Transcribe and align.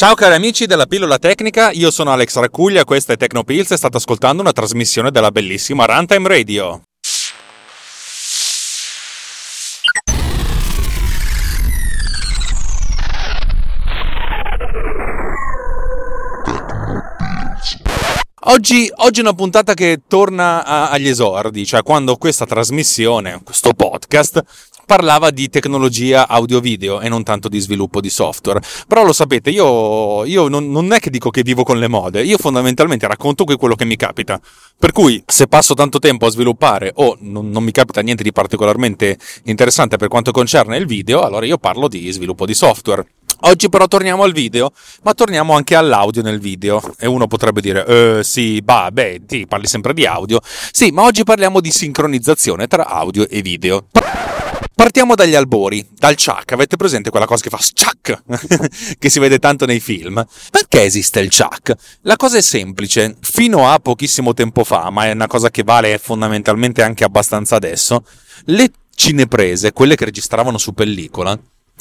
Ciao 0.00 0.14
cari 0.14 0.36
amici 0.36 0.66
della 0.66 0.86
pillola 0.86 1.18
tecnica, 1.18 1.72
io 1.72 1.90
sono 1.90 2.12
Alex 2.12 2.36
Raccuglia, 2.38 2.84
questa 2.84 3.14
è 3.14 3.16
Tecnopills 3.16 3.72
e 3.72 3.76
state 3.76 3.96
ascoltando 3.96 4.42
una 4.42 4.52
trasmissione 4.52 5.10
della 5.10 5.32
bellissima 5.32 5.86
Runtime 5.86 6.28
Radio. 6.28 6.87
Oggi, 18.50 18.90
oggi, 18.96 19.18
è 19.18 19.22
una 19.22 19.34
puntata 19.34 19.74
che 19.74 20.00
torna 20.08 20.64
a, 20.64 20.88
agli 20.88 21.06
esordi, 21.06 21.66
cioè 21.66 21.82
quando 21.82 22.16
questa 22.16 22.46
trasmissione, 22.46 23.42
questo 23.44 23.74
podcast, 23.74 24.42
parlava 24.86 25.28
di 25.28 25.50
tecnologia 25.50 26.26
audio-video 26.26 27.00
e 27.02 27.10
non 27.10 27.24
tanto 27.24 27.50
di 27.50 27.60
sviluppo 27.60 28.00
di 28.00 28.08
software. 28.08 28.62
Però 28.86 29.04
lo 29.04 29.12
sapete, 29.12 29.50
io, 29.50 30.24
io 30.24 30.48
non, 30.48 30.70
non, 30.70 30.94
è 30.94 30.98
che 30.98 31.10
dico 31.10 31.28
che 31.28 31.42
vivo 31.42 31.62
con 31.62 31.78
le 31.78 31.88
mode, 31.88 32.22
io 32.22 32.38
fondamentalmente 32.38 33.06
racconto 33.06 33.44
quello 33.44 33.74
che 33.74 33.84
mi 33.84 33.96
capita. 33.96 34.40
Per 34.78 34.92
cui 34.92 35.22
se 35.26 35.46
passo 35.46 35.74
tanto 35.74 35.98
tempo 35.98 36.24
a 36.24 36.30
sviluppare 36.30 36.92
o 36.94 37.18
non, 37.20 37.50
non 37.50 37.62
mi 37.62 37.70
capita 37.70 38.00
niente 38.00 38.22
di 38.22 38.32
particolarmente 38.32 39.18
interessante 39.44 39.98
per 39.98 40.08
quanto 40.08 40.30
concerne 40.30 40.78
il 40.78 40.86
video, 40.86 41.20
allora 41.20 41.44
io 41.44 41.58
parlo 41.58 41.86
di 41.86 42.10
sviluppo 42.10 42.46
di 42.46 42.54
software. 42.54 43.04
Oggi 43.40 43.68
però 43.68 43.86
torniamo 43.86 44.24
al 44.24 44.32
video, 44.32 44.72
ma 45.02 45.14
torniamo 45.14 45.54
anche 45.54 45.74
all'audio 45.76 46.22
nel 46.22 46.40
video. 46.40 46.82
E 46.98 47.06
uno 47.06 47.26
potrebbe 47.26 47.60
dire, 47.60 47.86
eh, 47.86 48.24
sì, 48.24 48.60
bah, 48.62 48.90
beh, 48.92 49.22
sì, 49.26 49.46
parli 49.46 49.66
sempre 49.66 49.94
di 49.94 50.06
audio. 50.06 50.40
Sì, 50.42 50.90
ma 50.90 51.02
oggi 51.02 51.22
parliamo 51.22 51.60
di 51.60 51.70
sincronizzazione 51.70 52.66
tra 52.66 52.86
audio 52.86 53.28
e 53.28 53.40
video. 53.42 53.86
Partiamo 54.74 55.16
dagli 55.16 55.34
albori, 55.34 55.86
dal 55.92 56.14
chuck. 56.14 56.52
Avete 56.52 56.76
presente 56.76 57.10
quella 57.10 57.26
cosa 57.26 57.42
che 57.42 57.50
fa 57.50 57.58
chuck? 57.58 58.22
che 58.98 59.10
si 59.10 59.18
vede 59.18 59.38
tanto 59.38 59.66
nei 59.66 59.80
film? 59.80 60.24
Perché 60.50 60.82
esiste 60.82 61.18
il 61.20 61.30
chuck? 61.30 61.74
La 62.02 62.16
cosa 62.16 62.38
è 62.38 62.40
semplice. 62.40 63.16
Fino 63.20 63.68
a 63.68 63.78
pochissimo 63.80 64.34
tempo 64.34 64.62
fa, 64.64 64.90
ma 64.90 65.06
è 65.06 65.12
una 65.12 65.26
cosa 65.26 65.50
che 65.50 65.64
vale 65.64 65.98
fondamentalmente 65.98 66.82
anche 66.82 67.04
abbastanza 67.04 67.56
adesso, 67.56 68.04
le 68.46 68.70
cineprese, 68.94 69.72
quelle 69.72 69.96
che 69.96 70.04
registravano 70.04 70.58
su 70.58 70.72
pellicola, 70.72 71.38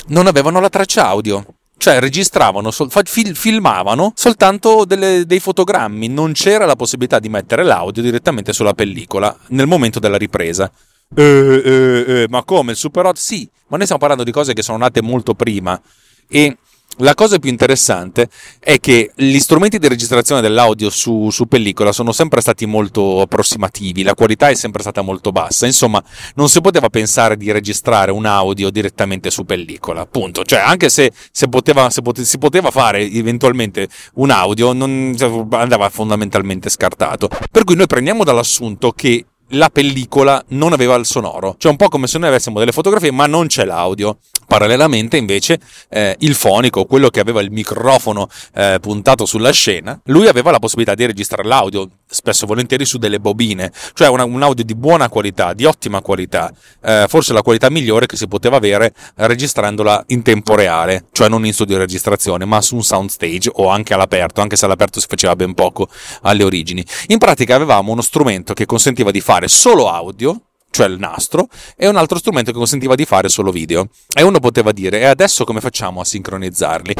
non 0.08 0.28
avevano 0.28 0.60
la 0.60 0.70
traccia 0.70 1.08
audio. 1.08 1.46
Cioè 1.80 2.00
registravano, 2.00 2.72
fil- 2.72 3.36
filmavano 3.36 4.12
soltanto 4.16 4.84
delle, 4.84 5.26
dei 5.28 5.40
fotogrammi, 5.40 6.08
non 6.08 6.32
c'era 6.34 6.66
la 6.66 6.76
possibilità 6.76 7.20
di 7.20 7.30
mettere 7.30 7.64
l'audio 7.64 8.02
direttamente 8.02 8.52
sulla 8.52 8.74
pellicola 8.74 9.36
nel 9.50 9.68
momento 9.68 10.00
della 10.00 10.18
ripresa. 10.18 10.72
Eh, 11.16 11.24
eh, 11.24 12.06
eh, 12.08 12.26
ma 12.30 12.44
come 12.44 12.72
il 12.72 12.78
Super 12.78 13.06
8? 13.06 13.16
Sì, 13.20 13.48
ma 13.68 13.78
noi 13.78 13.86
stiamo 13.86 14.02
parlando 14.02 14.24
di 14.24 14.32
cose 14.32 14.54
che 14.54 14.64
sono 14.64 14.80
nate 14.80 15.02
molto 15.02 15.36
prima 15.36 15.80
e 16.28 16.58
la 17.00 17.14
cosa 17.14 17.38
più 17.38 17.50
interessante 17.50 18.28
è 18.60 18.80
che 18.80 19.12
gli 19.14 19.38
strumenti 19.38 19.78
di 19.78 19.88
registrazione 19.88 20.42
dell'audio 20.42 20.90
su, 20.90 21.30
su, 21.30 21.48
pellicola 21.48 21.92
sono 21.92 22.12
sempre 22.12 22.42
stati 22.42 22.66
molto 22.66 23.22
approssimativi, 23.22 24.02
la 24.02 24.16
qualità 24.16 24.50
è 24.50 24.56
sempre 24.56 24.82
stata 24.82 25.02
molto 25.02 25.32
bassa, 25.32 25.68
insomma 25.68 26.04
non 26.36 26.50
si 26.50 26.60
poteva 26.60 26.90
pensare 26.90 27.38
di 27.38 27.52
registrare 27.52 28.10
un 28.10 28.26
audio 28.26 28.72
direttamente 28.72 29.30
su 29.30 29.46
pellicola, 29.46 30.02
appunto, 30.02 30.44
cioè 30.44 30.60
anche 30.60 30.90
se, 30.90 31.12
se, 31.32 31.48
poteva, 31.48 31.90
se 31.92 32.02
pote, 32.02 32.26
si 32.26 32.40
poteva 32.40 32.72
fare 32.72 33.02
eventualmente 33.02 33.88
un 34.16 34.32
audio 34.32 34.74
non 34.74 35.16
andava 35.52 35.90
fondamentalmente 35.90 36.70
scartato. 36.70 37.30
Per 37.52 37.64
cui 37.64 37.76
noi 37.76 37.88
prendiamo 37.88 38.24
dall'assunto 38.24 38.92
che 38.92 39.24
la 39.52 39.70
pellicola 39.70 40.44
non 40.50 40.74
aveva 40.74 40.96
il 40.96 41.06
sonoro, 41.06 41.56
cioè 41.58 41.72
un 41.72 41.78
po' 41.78 41.90
come 41.90 42.08
se 42.08 42.18
noi 42.18 42.30
avessimo 42.30 42.60
delle 42.60 42.72
fotografie 42.72 43.12
ma 43.12 43.28
non 43.28 43.48
c'è 43.48 43.66
l'audio. 43.66 44.18
Parallelamente 44.48 45.18
invece 45.18 45.60
eh, 45.90 46.16
il 46.20 46.34
fonico, 46.34 46.86
quello 46.86 47.10
che 47.10 47.20
aveva 47.20 47.42
il 47.42 47.52
microfono 47.52 48.30
eh, 48.54 48.78
puntato 48.80 49.26
sulla 49.26 49.52
scena, 49.52 50.00
lui 50.06 50.28
aveva 50.28 50.52
la 50.52 50.60
possibilità 50.60 50.96
di 50.96 51.06
registrare 51.06 51.46
l'audio, 51.46 51.90
spesso 52.06 52.46
e 52.46 52.48
volentieri 52.48 52.86
su 52.86 52.98
delle 52.98 53.20
bobine, 53.20 53.72
cioè 53.94 54.08
una, 54.08 54.24
un 54.24 54.42
audio 54.42 54.64
di 54.64 54.74
buona 54.74 55.10
qualità, 55.10 55.54
di 55.54 55.66
ottima 55.66 56.02
qualità, 56.02 56.50
eh, 56.82 57.06
forse 57.10 57.34
la 57.34 57.42
qualità 57.42 57.70
migliore 57.70 58.06
che 58.06 58.16
si 58.16 58.28
poteva 58.28 58.56
avere 58.56 58.94
registrandola 59.16 60.06
in 60.08 60.22
tempo 60.22 60.56
reale, 60.56 61.08
cioè 61.12 61.28
non 61.28 61.46
in 61.46 61.54
studio 61.54 61.76
di 61.76 61.82
registrazione, 61.82 62.46
ma 62.46 62.62
su 62.62 62.76
un 62.76 62.84
soundstage 62.84 63.52
o 63.56 63.68
anche 63.68 63.94
all'aperto, 63.94 64.40
anche 64.40 64.56
se 64.56 64.64
all'aperto 64.64 65.02
si 65.02 65.08
faceva 65.10 65.36
ben 65.36 65.54
poco 65.54 65.90
alle 66.22 66.44
origini. 66.44 66.86
In 67.08 67.18
pratica 67.18 67.56
avevamo 67.56 67.92
uno 67.92 68.02
strumento 68.02 68.54
che 68.54 68.66
consentiva 68.66 69.12
di 69.12 69.20
fare 69.20 69.50
solo 69.50 69.90
audio, 69.90 70.42
cioè 70.78 70.88
il 70.88 71.00
nastro, 71.00 71.48
e 71.76 71.88
un 71.88 71.96
altro 71.96 72.20
strumento 72.20 72.52
che 72.52 72.58
consentiva 72.58 72.94
di 72.94 73.04
fare 73.04 73.30
solo 73.30 73.50
video. 73.50 73.90
E 74.14 74.22
uno 74.22 74.40
poteva 74.40 74.72
dire, 74.72 75.00
e 75.00 75.06
adesso 75.06 75.44
come 75.44 75.60
facciamo 75.60 76.02
a 76.02 76.06
sincronizzarli? 76.06 76.94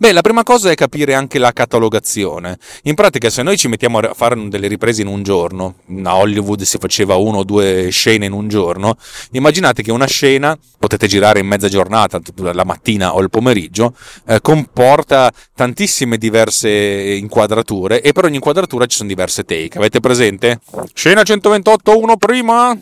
Beh, 0.00 0.12
la 0.12 0.20
prima 0.20 0.44
cosa 0.44 0.70
è 0.70 0.76
capire 0.76 1.14
anche 1.14 1.40
la 1.40 1.52
catalogazione. 1.52 2.56
In 2.84 2.94
pratica, 2.94 3.30
se 3.30 3.42
noi 3.42 3.56
ci 3.56 3.66
mettiamo 3.66 3.98
a 3.98 4.14
fare 4.14 4.48
delle 4.48 4.68
riprese 4.68 5.02
in 5.02 5.08
un 5.08 5.24
giorno, 5.24 5.76
a 6.04 6.16
Hollywood 6.16 6.62
si 6.62 6.78
faceva 6.78 7.16
uno 7.16 7.38
o 7.38 7.42
due 7.42 7.88
scene 7.90 8.26
in 8.26 8.32
un 8.32 8.46
giorno, 8.46 8.96
immaginate 9.32 9.82
che 9.82 9.90
una 9.90 10.06
scena, 10.06 10.56
potete 10.78 11.08
girare 11.08 11.40
in 11.40 11.48
mezza 11.48 11.68
giornata, 11.68 12.20
la 12.36 12.64
mattina 12.64 13.16
o 13.16 13.20
il 13.20 13.28
pomeriggio, 13.28 13.92
eh, 14.26 14.40
comporta 14.40 15.32
tantissime 15.52 16.16
diverse 16.16 16.70
inquadrature 16.70 18.00
e 18.00 18.12
per 18.12 18.26
ogni 18.26 18.36
inquadratura 18.36 18.86
ci 18.86 18.98
sono 18.98 19.08
diverse 19.08 19.42
take. 19.42 19.78
Avete 19.78 19.98
presente? 19.98 20.60
Scena 20.94 21.24
128, 21.24 21.98
uno 21.98 22.16
prima? 22.16 22.78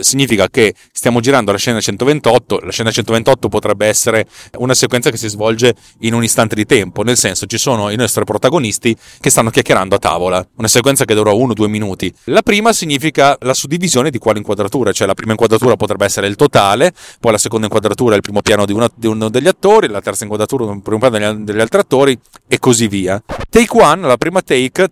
Significa 0.00 0.48
che 0.48 0.74
stiamo 0.92 1.20
girando 1.20 1.52
la 1.52 1.58
scena 1.58 1.80
128, 1.80 2.60
la 2.60 2.70
scena 2.70 2.90
128 2.90 3.48
potrebbe 3.48 3.86
essere 3.86 4.26
una 4.58 4.74
sequenza 4.74 5.10
che 5.10 5.16
si 5.16 5.28
svolge 5.28 5.74
in 6.00 6.14
un 6.14 6.22
istante 6.22 6.54
di 6.54 6.66
tempo, 6.66 7.02
nel 7.02 7.16
senso 7.16 7.46
ci 7.46 7.58
sono 7.58 7.90
i 7.90 7.96
nostri 7.96 8.24
protagonisti 8.24 8.96
che 9.20 9.30
stanno 9.30 9.50
chiacchierando 9.50 9.94
a 9.94 9.98
tavola, 9.98 10.46
una 10.56 10.68
sequenza 10.68 11.04
che 11.04 11.14
o 11.14 11.52
due 11.54 11.68
minuti. 11.68 12.12
La 12.24 12.42
prima 12.42 12.72
significa 12.72 13.36
la 13.40 13.54
suddivisione 13.54 14.10
di 14.10 14.18
quale 14.18 14.38
inquadratura, 14.38 14.92
cioè 14.92 15.06
la 15.06 15.14
prima 15.14 15.32
inquadratura 15.32 15.76
potrebbe 15.76 16.04
essere 16.04 16.26
il 16.26 16.36
totale, 16.36 16.92
poi 17.20 17.32
la 17.32 17.38
seconda 17.38 17.66
inquadratura 17.66 18.14
è 18.14 18.16
il 18.16 18.22
primo 18.22 18.42
piano 18.42 18.66
di, 18.66 18.72
una, 18.72 18.90
di 18.94 19.06
uno 19.06 19.28
degli 19.28 19.48
attori, 19.48 19.88
la 19.88 20.00
terza 20.00 20.24
inquadratura 20.24 20.70
è 20.70 20.74
il 20.74 20.82
primo 20.82 20.98
piano 20.98 21.18
degli, 21.18 21.44
degli 21.44 21.60
altri 21.60 21.80
attori 21.80 22.18
e 22.46 22.58
così 22.58 22.88
via. 22.88 23.22
Take 23.48 23.80
one, 23.80 24.06
la 24.06 24.16
prima 24.16 24.42
take 24.42 24.90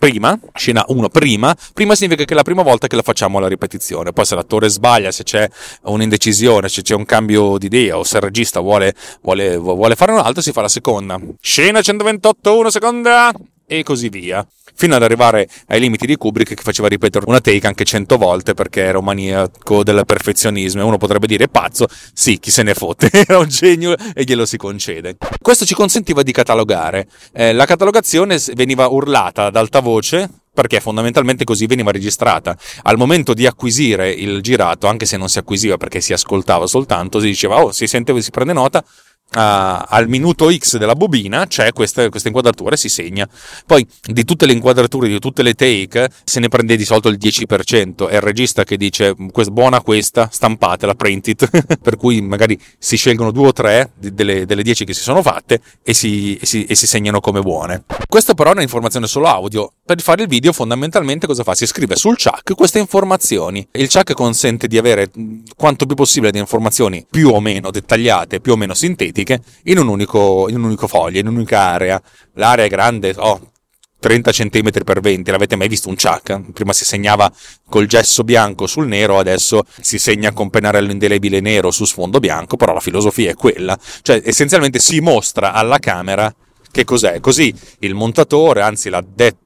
prima, 0.00 0.36
scena 0.54 0.82
1 0.88 1.08
prima, 1.10 1.54
prima 1.74 1.94
significa 1.94 2.24
che 2.24 2.32
è 2.32 2.36
la 2.36 2.42
prima 2.42 2.62
volta 2.62 2.86
che 2.86 2.96
la 2.96 3.02
facciamo 3.02 3.38
la 3.38 3.48
ripetizione. 3.48 4.12
Poi 4.12 4.24
se 4.24 4.34
l'attore 4.34 4.70
sbaglia, 4.70 5.12
se 5.12 5.24
c'è 5.24 5.46
un'indecisione, 5.82 6.70
se 6.70 6.80
c'è 6.80 6.94
un 6.94 7.04
cambio 7.04 7.58
di 7.58 7.66
idea 7.66 7.98
o 7.98 8.02
se 8.02 8.16
il 8.16 8.22
regista 8.22 8.60
vuole, 8.60 8.94
vuole, 9.20 9.58
vuole 9.58 9.94
fare 9.96 10.12
un 10.12 10.18
altro, 10.18 10.40
si 10.40 10.52
fa 10.52 10.62
la 10.62 10.68
seconda. 10.68 11.20
Scena 11.38 11.82
128, 11.82 12.58
1 12.58 12.70
seconda 12.70 13.30
e 13.70 13.84
così 13.84 14.08
via 14.08 14.44
fino 14.74 14.96
ad 14.96 15.02
arrivare 15.02 15.48
ai 15.66 15.78
limiti 15.78 16.06
di 16.06 16.16
Kubrick 16.16 16.54
che 16.54 16.62
faceva 16.62 16.88
ripetere 16.88 17.26
una 17.28 17.40
take 17.40 17.66
anche 17.66 17.84
cento 17.84 18.16
volte 18.16 18.54
perché 18.54 18.80
era 18.80 18.98
un 18.98 19.04
maniaco 19.04 19.84
del 19.84 20.02
perfezionismo 20.06 20.80
e 20.80 20.84
uno 20.84 20.96
potrebbe 20.96 21.26
dire 21.26 21.48
pazzo, 21.48 21.86
sì, 22.14 22.38
chi 22.38 22.50
se 22.50 22.62
ne 22.62 22.72
fotte, 22.72 23.10
era 23.12 23.38
un 23.38 23.48
genio 23.48 23.94
e 24.14 24.24
glielo 24.24 24.46
si 24.46 24.56
concede. 24.56 25.18
Questo 25.40 25.66
ci 25.66 25.74
consentiva 25.74 26.22
di 26.22 26.32
catalogare. 26.32 27.08
Eh, 27.32 27.52
la 27.52 27.66
catalogazione 27.66 28.38
veniva 28.54 28.88
urlata 28.88 29.44
ad 29.44 29.56
alta 29.56 29.80
voce 29.80 30.28
perché 30.52 30.80
fondamentalmente 30.80 31.44
così 31.44 31.66
veniva 31.66 31.90
registrata. 31.90 32.56
Al 32.82 32.96
momento 32.96 33.34
di 33.34 33.46
acquisire 33.46 34.10
il 34.10 34.40
girato, 34.40 34.86
anche 34.86 35.06
se 35.06 35.16
non 35.16 35.28
si 35.28 35.38
acquisiva 35.38 35.76
perché 35.76 36.00
si 36.00 36.12
ascoltava 36.12 36.66
soltanto, 36.66 37.20
si 37.20 37.26
diceva, 37.26 37.62
oh, 37.62 37.70
si 37.70 37.86
sente, 37.86 38.18
si 38.20 38.30
prende 38.30 38.52
nota, 38.52 38.84
Uh, 39.32 39.86
al 39.86 40.08
minuto 40.08 40.50
X 40.52 40.76
della 40.76 40.94
bobina 40.94 41.46
c'è 41.46 41.72
questa, 41.72 42.08
questa 42.08 42.28
inquadratura 42.28 42.74
e 42.74 42.76
si 42.76 42.88
segna. 42.88 43.28
Poi 43.64 43.86
di 44.02 44.24
tutte 44.24 44.44
le 44.44 44.52
inquadrature, 44.52 45.06
di 45.06 45.20
tutte 45.20 45.42
le 45.42 45.54
take, 45.54 46.10
se 46.24 46.40
ne 46.40 46.48
prende 46.48 46.76
di 46.76 46.84
solito 46.84 47.08
il 47.08 47.16
10%. 47.16 48.08
È 48.08 48.14
il 48.16 48.20
regista 48.20 48.64
che 48.64 48.76
dice 48.76 49.14
buona 49.16 49.80
questa, 49.82 50.28
stampatela, 50.32 50.94
print 50.94 51.28
it. 51.28 51.78
per 51.80 51.96
cui 51.96 52.20
magari 52.20 52.60
si 52.78 52.96
scelgono 52.96 53.30
due 53.30 53.48
o 53.48 53.52
tre 53.52 53.92
delle, 53.94 54.46
delle 54.46 54.62
10 54.62 54.84
che 54.84 54.94
si 54.94 55.02
sono 55.02 55.22
fatte 55.22 55.60
e 55.82 55.94
si, 55.94 56.36
e, 56.36 56.46
si, 56.46 56.64
e 56.64 56.74
si 56.74 56.86
segnano 56.86 57.20
come 57.20 57.40
buone. 57.40 57.84
Questo 58.08 58.34
però 58.34 58.50
è 58.50 58.54
un'informazione 58.54 59.06
solo 59.06 59.26
audio. 59.26 59.72
Per 59.90 60.00
fare 60.02 60.22
il 60.22 60.28
video 60.28 60.52
fondamentalmente 60.52 61.26
cosa 61.26 61.42
fa? 61.42 61.56
Si 61.56 61.66
scrive 61.66 61.96
sul 61.96 62.16
chuck 62.16 62.54
queste 62.54 62.78
informazioni. 62.78 63.66
Il 63.72 63.90
chuck 63.90 64.12
consente 64.12 64.68
di 64.68 64.78
avere 64.78 65.10
quanto 65.56 65.84
più 65.84 65.96
possibile 65.96 66.30
di 66.30 66.38
informazioni 66.38 67.04
più 67.10 67.30
o 67.30 67.40
meno 67.40 67.72
dettagliate, 67.72 68.38
più 68.38 68.52
o 68.52 68.56
meno 68.56 68.72
sintetiche 68.72 69.42
in 69.64 69.78
un 69.78 69.88
unico, 69.88 70.48
in 70.48 70.58
un 70.58 70.62
unico 70.66 70.86
foglio, 70.86 71.18
in 71.18 71.26
un'unica 71.26 71.58
area. 71.58 72.00
L'area 72.34 72.66
è 72.66 72.68
grande, 72.68 73.14
oh, 73.16 73.50
30 73.98 74.30
cm 74.30 74.70
per 74.84 75.00
20, 75.00 75.28
l'avete 75.28 75.56
mai 75.56 75.66
visto 75.66 75.88
un 75.88 75.96
chuck? 75.96 76.52
Prima 76.52 76.72
si 76.72 76.84
segnava 76.84 77.28
col 77.68 77.86
gesso 77.86 78.22
bianco 78.22 78.68
sul 78.68 78.86
nero, 78.86 79.18
adesso 79.18 79.64
si 79.80 79.98
segna 79.98 80.30
con 80.30 80.50
pennarello 80.50 80.92
indelebile 80.92 81.40
nero 81.40 81.72
su 81.72 81.84
sfondo 81.84 82.20
bianco, 82.20 82.56
però 82.56 82.72
la 82.72 82.78
filosofia 82.78 83.30
è 83.30 83.34
quella, 83.34 83.76
cioè 84.02 84.22
essenzialmente 84.24 84.78
si 84.78 85.00
mostra 85.00 85.52
alla 85.52 85.80
camera 85.80 86.32
che 86.70 86.84
cos'è? 86.84 87.20
Così 87.20 87.52
il 87.80 87.94
montatore, 87.94 88.62
anzi 88.62 88.90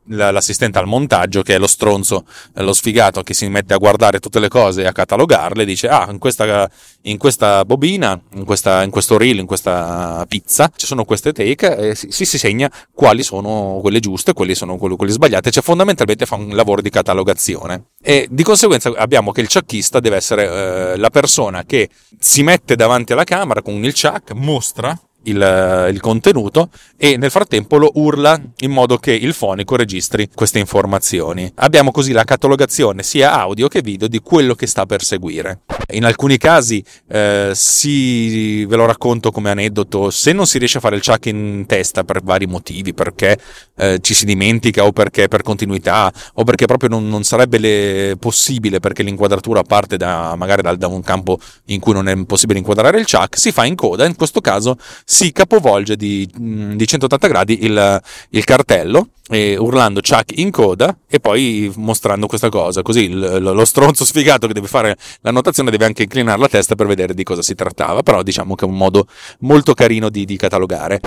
l'assistente 0.06 0.78
al 0.78 0.86
montaggio, 0.86 1.42
che 1.42 1.54
è 1.54 1.58
lo 1.58 1.66
stronzo, 1.66 2.24
lo 2.54 2.72
sfigato 2.72 3.22
che 3.22 3.32
si 3.34 3.48
mette 3.48 3.74
a 3.74 3.78
guardare 3.78 4.20
tutte 4.20 4.40
le 4.40 4.48
cose 4.48 4.82
e 4.82 4.86
a 4.86 4.92
catalogarle, 4.92 5.64
dice: 5.64 5.88
Ah, 5.88 6.06
in 6.10 6.18
questa, 6.18 6.70
in 7.02 7.16
questa 7.16 7.64
bobina, 7.64 8.20
in, 8.34 8.44
questa, 8.44 8.82
in, 8.82 8.90
questo 8.90 9.16
reel, 9.16 9.38
in 9.38 9.46
questa 9.46 10.24
pizza, 10.28 10.70
ci 10.74 10.86
sono 10.86 11.04
queste 11.04 11.32
take 11.32 11.76
e 11.76 11.94
si, 11.94 12.24
si 12.24 12.38
segna 12.38 12.70
quali 12.92 13.22
sono 13.22 13.78
quelle 13.80 14.00
giuste 14.00 14.32
quali 14.34 14.54
sono 14.54 14.76
quelle, 14.76 15.12
sbagliate. 15.12 15.50
Cioè, 15.50 15.62
fondamentalmente 15.62 16.26
fa 16.26 16.34
un 16.36 16.54
lavoro 16.54 16.82
di 16.82 16.90
catalogazione. 16.90 17.86
E 18.02 18.28
di 18.30 18.42
conseguenza 18.42 18.92
abbiamo 18.96 19.32
che 19.32 19.40
il 19.40 19.48
ciacchista 19.48 20.00
deve 20.00 20.16
essere 20.16 20.92
eh, 20.92 20.96
la 20.98 21.10
persona 21.10 21.64
che 21.64 21.88
si 22.18 22.42
mette 22.42 22.76
davanti 22.76 23.12
alla 23.12 23.24
camera 23.24 23.62
con 23.62 23.82
il 23.82 23.94
ciak, 23.94 24.32
mostra 24.32 24.98
il, 25.24 25.88
il, 25.90 26.00
contenuto 26.00 26.68
e 26.96 27.16
nel 27.16 27.30
frattempo 27.30 27.76
lo 27.76 27.90
urla 27.94 28.40
in 28.58 28.70
modo 28.70 28.98
che 28.98 29.12
il 29.12 29.32
fonico 29.32 29.76
registri 29.76 30.28
queste 30.34 30.58
informazioni. 30.58 31.50
Abbiamo 31.56 31.90
così 31.90 32.12
la 32.12 32.24
catalogazione 32.24 33.02
sia 33.02 33.38
audio 33.38 33.68
che 33.68 33.80
video 33.82 34.08
di 34.08 34.20
quello 34.20 34.54
che 34.54 34.66
sta 34.66 34.86
per 34.86 35.02
seguire. 35.02 35.60
In 35.92 36.04
alcuni 36.04 36.38
casi 36.38 36.84
eh, 37.08 37.52
si, 37.54 38.64
ve 38.64 38.76
lo 38.76 38.86
racconto 38.86 39.30
come 39.30 39.50
aneddoto, 39.50 40.10
se 40.10 40.32
non 40.32 40.46
si 40.46 40.58
riesce 40.58 40.78
a 40.78 40.80
fare 40.80 40.96
il 40.96 41.02
chuck 41.02 41.26
in 41.26 41.64
testa 41.66 42.04
per 42.04 42.22
vari 42.22 42.46
motivi, 42.46 42.94
perché 42.94 43.38
eh, 43.76 43.98
ci 44.00 44.14
si 44.14 44.24
dimentica 44.24 44.84
o 44.84 44.92
perché 44.92 45.28
per 45.28 45.42
continuità 45.42 46.12
o 46.34 46.44
perché 46.44 46.66
proprio 46.66 46.88
non, 46.88 47.08
non 47.08 47.24
sarebbe 47.24 47.58
le, 47.58 48.16
possibile 48.18 48.80
perché 48.80 49.02
l'inquadratura 49.02 49.62
parte 49.62 49.96
da, 49.96 50.34
magari 50.36 50.62
da, 50.62 50.74
da, 50.74 50.86
un 50.86 51.02
campo 51.02 51.38
in 51.66 51.80
cui 51.80 51.92
non 51.92 52.08
è 52.08 52.24
possibile 52.24 52.58
inquadrare 52.58 52.98
il 52.98 53.06
chuck, 53.06 53.38
si 53.38 53.52
fa 53.52 53.64
in 53.64 53.74
coda, 53.74 54.06
in 54.06 54.16
questo 54.16 54.40
caso 54.40 54.76
si 55.14 55.30
capovolge 55.30 55.94
di, 55.94 56.28
mm, 56.40 56.72
di 56.72 56.86
180 56.88 57.28
gradi 57.28 57.64
il, 57.64 58.02
il 58.30 58.44
cartello 58.44 59.10
urlando 59.30 60.00
Chuck 60.00 60.36
in 60.38 60.50
coda 60.50 60.94
e 61.08 61.20
poi 61.20 61.72
mostrando 61.76 62.26
questa 62.26 62.48
cosa. 62.48 62.82
Così 62.82 63.04
il, 63.04 63.38
lo 63.40 63.64
stronzo 63.64 64.04
sfigato 64.04 64.48
che 64.48 64.52
deve 64.52 64.66
fare 64.66 64.96
la 65.20 65.30
notazione 65.30 65.70
deve 65.70 65.84
anche 65.84 66.02
inclinare 66.02 66.40
la 66.40 66.48
testa 66.48 66.74
per 66.74 66.86
vedere 66.86 67.14
di 67.14 67.22
cosa 67.22 67.42
si 67.42 67.54
trattava. 67.54 68.02
Però 68.02 68.22
diciamo 68.22 68.56
che 68.56 68.64
è 68.64 68.68
un 68.68 68.76
modo 68.76 69.06
molto 69.40 69.72
carino 69.72 70.10
di, 70.10 70.24
di 70.24 70.36
catalogare. 70.36 71.00